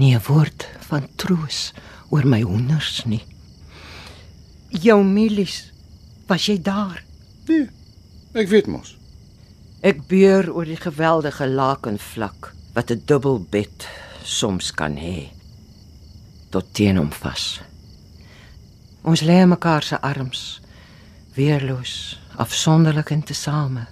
Nie 0.00 0.14
'n 0.16 0.24
woord 0.28 0.66
van 0.88 1.08
troos 1.16 1.72
oor 2.10 2.24
my 2.26 2.40
hoenders 2.40 3.04
nie. 3.04 3.24
Jou 4.70 5.04
milies, 5.04 5.72
was 6.26 6.46
jy 6.46 6.56
daar? 6.62 7.04
Nee, 7.48 7.68
ek 8.32 8.48
weet 8.48 8.66
mos. 8.66 8.96
Ek 9.82 10.06
beur 10.08 10.48
oor 10.52 10.64
die 10.64 10.80
geweldige 10.80 11.46
lakenvlak 11.46 12.54
wat 12.74 12.90
'n 12.90 13.02
dubbelbed 13.04 13.88
soms 14.24 14.70
kan 14.70 14.96
hê. 14.96 15.28
Tot 16.50 16.74
teen 16.74 16.96
hom 16.96 17.12
vas. 17.12 17.60
Ons 19.02 19.20
lê 19.20 19.46
mekaar 19.46 19.82
se 19.82 20.00
arms, 20.00 20.60
weerloos, 21.34 22.18
afsonderlik 22.36 23.10
en 23.10 23.22
tesame, 23.22 23.86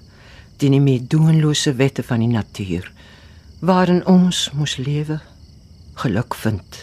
teen 0.61 0.77
die 0.77 0.83
meedoenlose 0.85 1.73
wette 1.79 2.03
van 2.05 2.21
die 2.21 2.29
natuur, 2.29 2.85
waarin 3.65 4.03
ons 4.09 4.51
moes 4.53 4.77
lewe, 4.77 5.17
geluk 6.03 6.37
vind 6.37 6.83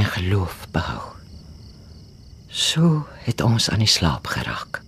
en 0.00 0.06
geloof 0.14 0.66
behou. 0.72 1.02
So 2.48 3.04
het 3.26 3.44
ons 3.44 3.68
aan 3.70 3.84
die 3.84 3.90
slaap 3.90 4.30
geraak. 4.32 4.80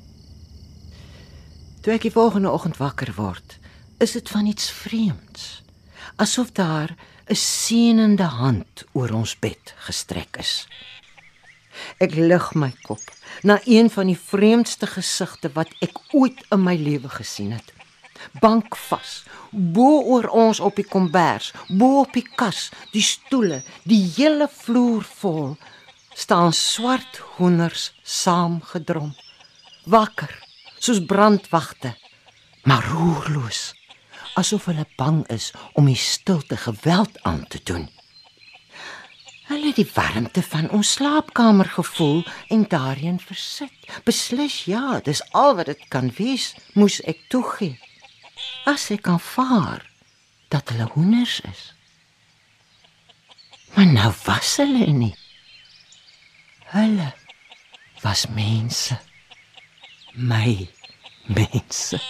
Toe 1.85 1.93
ek 1.93 2.07
die 2.09 2.15
volgende 2.15 2.53
oggend 2.53 2.81
wakker 2.81 3.13
word, 3.17 3.59
is 4.01 4.17
dit 4.17 4.33
van 4.33 4.49
iets 4.49 4.71
vreemds. 4.73 5.61
Asof 6.17 6.53
daar 6.57 6.97
'n 7.29 7.37
sienende 7.37 8.29
hand 8.41 8.85
oor 8.93 9.13
ons 9.13 9.37
bed 9.39 9.75
gestrek 9.85 10.37
is. 10.41 10.67
Ek 12.01 12.15
lig 12.15 12.55
my 12.55 12.73
kop 12.83 13.05
na 13.43 13.61
een 13.65 13.91
van 13.91 14.07
die 14.07 14.19
vreemdste 14.19 14.87
gesigte 14.87 15.51
wat 15.53 15.69
ek 15.81 15.99
ooit 16.13 16.41
in 16.51 16.63
my 16.63 16.77
lewe 16.77 17.09
gesien 17.09 17.53
het. 17.53 17.74
Bankvas, 18.41 19.23
bo 19.51 20.01
oor 20.15 20.29
ons 20.33 20.61
op 20.61 20.77
die 20.77 20.87
kombers, 20.89 21.53
bo 21.69 22.01
op 22.01 22.13
die 22.17 22.27
kas, 22.37 22.71
die 22.93 23.05
stoele, 23.05 23.63
die 23.85 24.03
hele 24.17 24.49
vloer 24.51 25.05
vol 25.21 25.55
staan 26.15 26.53
swart 26.53 27.19
hoenders 27.37 27.93
saamgedrom. 28.03 29.15
Wakker, 29.91 30.31
soos 30.79 31.03
brandwagte, 31.07 31.97
maar 32.65 32.87
roerloos, 32.93 33.75
asof 34.39 34.71
hulle 34.71 34.87
bang 34.97 35.25
is 35.35 35.51
om 35.75 35.91
die 35.91 35.99
stilte 35.99 36.57
geweld 36.57 37.19
aan 37.23 37.45
te 37.49 37.61
doen. 37.65 37.89
Hulle 39.45 39.67
het 39.67 39.77
die 39.77 39.91
warmte 39.93 40.43
van 40.43 40.71
ons 40.73 40.95
slaapkamer 40.97 41.69
gevoel 41.69 42.23
en 42.49 42.65
daarin 42.69 43.19
versit. 43.21 43.75
Beslis 44.05 44.63
ja, 44.65 45.01
dis 45.05 45.21
al 45.37 45.59
wat 45.59 45.69
dit 45.69 45.83
kan 45.93 46.09
wees, 46.17 46.55
moes 46.73 47.03
ek 47.05 47.21
toegee. 47.29 47.77
As 48.65 48.91
ek 48.91 49.07
aanvaar 49.09 49.85
dat 50.49 50.69
hulle 50.69 50.89
hoenders 50.95 51.41
is. 51.41 51.75
Maar 53.75 53.87
nou 53.87 54.13
was 54.25 54.57
hulle 54.57 54.87
nie. 54.87 55.15
Hulle 56.73 57.13
was 58.03 58.27
mense. 58.27 58.99
My 60.15 60.69
mense. 61.27 62.01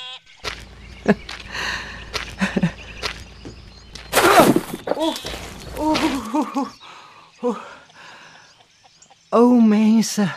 oh, 4.96 5.16
oh, 5.76 6.34
oh, 6.34 6.68
oh. 7.40 7.56
O 9.30 9.60
mense, 9.60 10.28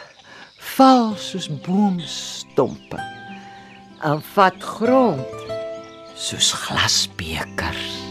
val 0.57 1.15
soos 1.15 1.49
boomstompe. 1.61 2.97
En 4.01 4.21
vat 4.33 4.63
grond 4.63 5.46
soos 6.17 6.51
glasbekers. 6.53 8.05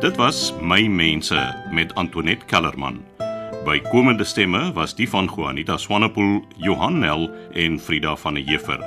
Dit 0.00 0.16
was 0.16 0.52
My 0.60 0.86
Mense 0.86 1.54
met 1.70 1.94
Antoinette 1.94 2.44
Kellerman. 2.44 3.04
Bykomende 3.64 4.24
stemme 4.24 4.72
was 4.72 4.94
die 4.94 5.08
van 5.08 5.30
Juanita 5.36 5.76
Swanepoel, 5.76 6.44
Johan 6.56 6.98
Nel 6.98 7.30
en 7.52 7.80
Frida 7.80 8.16
van 8.16 8.34
der 8.34 8.44
Heever. 8.44 8.84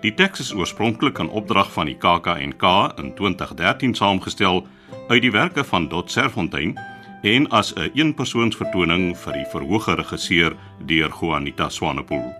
Die 0.00 0.14
teks 0.14 0.40
is 0.40 0.54
oorspronklik 0.54 1.18
aan 1.20 1.30
opdrag 1.30 1.72
van 1.72 1.86
die 1.86 1.96
KAK&K 1.96 2.64
in 2.96 3.14
2013 3.14 3.94
saamgestel 3.94 4.66
uit 5.08 5.22
die 5.22 5.30
werke 5.30 5.64
van 5.64 5.88
Dot 5.88 6.10
Serfontein 6.10 6.78
en 7.22 7.48
as 7.48 7.72
'n 7.74 7.80
een 7.80 7.90
eenpersoonsvertoning 7.94 9.16
vir 9.18 9.32
die 9.32 9.46
verhoge 9.50 9.94
regisseur 9.94 10.56
deur 10.86 11.10
Juanita 11.20 11.68
Swanepoel. 11.68 12.34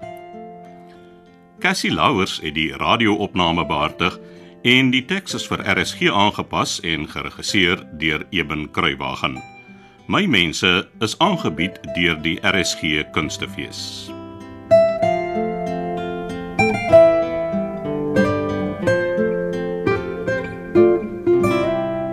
Cassie 1.58 1.92
Louwers 1.92 2.40
het 2.40 2.54
die 2.54 2.72
radio-opname 2.76 3.66
behartig 3.66 4.18
en 4.62 4.90
die 4.90 5.04
teks 5.04 5.34
is 5.34 5.46
vir 5.46 5.64
RSG 5.78 6.10
aangepas 6.10 6.80
en 6.80 7.08
geregisseer 7.08 7.86
deur 7.98 8.26
Eben 8.30 8.70
Kruiwagen. 8.70 9.42
My 10.06 10.26
mense 10.26 10.88
is 11.00 11.18
aangebied 11.18 11.80
deur 11.94 12.22
die 12.22 12.38
RSG 12.42 13.10
Kunstefees. 13.12 14.17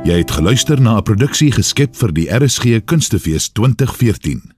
Jy 0.05 0.19
het 0.21 0.31
geluister 0.31 0.81
na 0.81 0.97
'n 0.97 1.03
produksie 1.03 1.51
geskep 1.51 1.95
vir 1.97 2.11
die 2.13 2.27
RSG 2.29 2.85
Kunstefees 2.85 3.49
2014. 3.49 4.54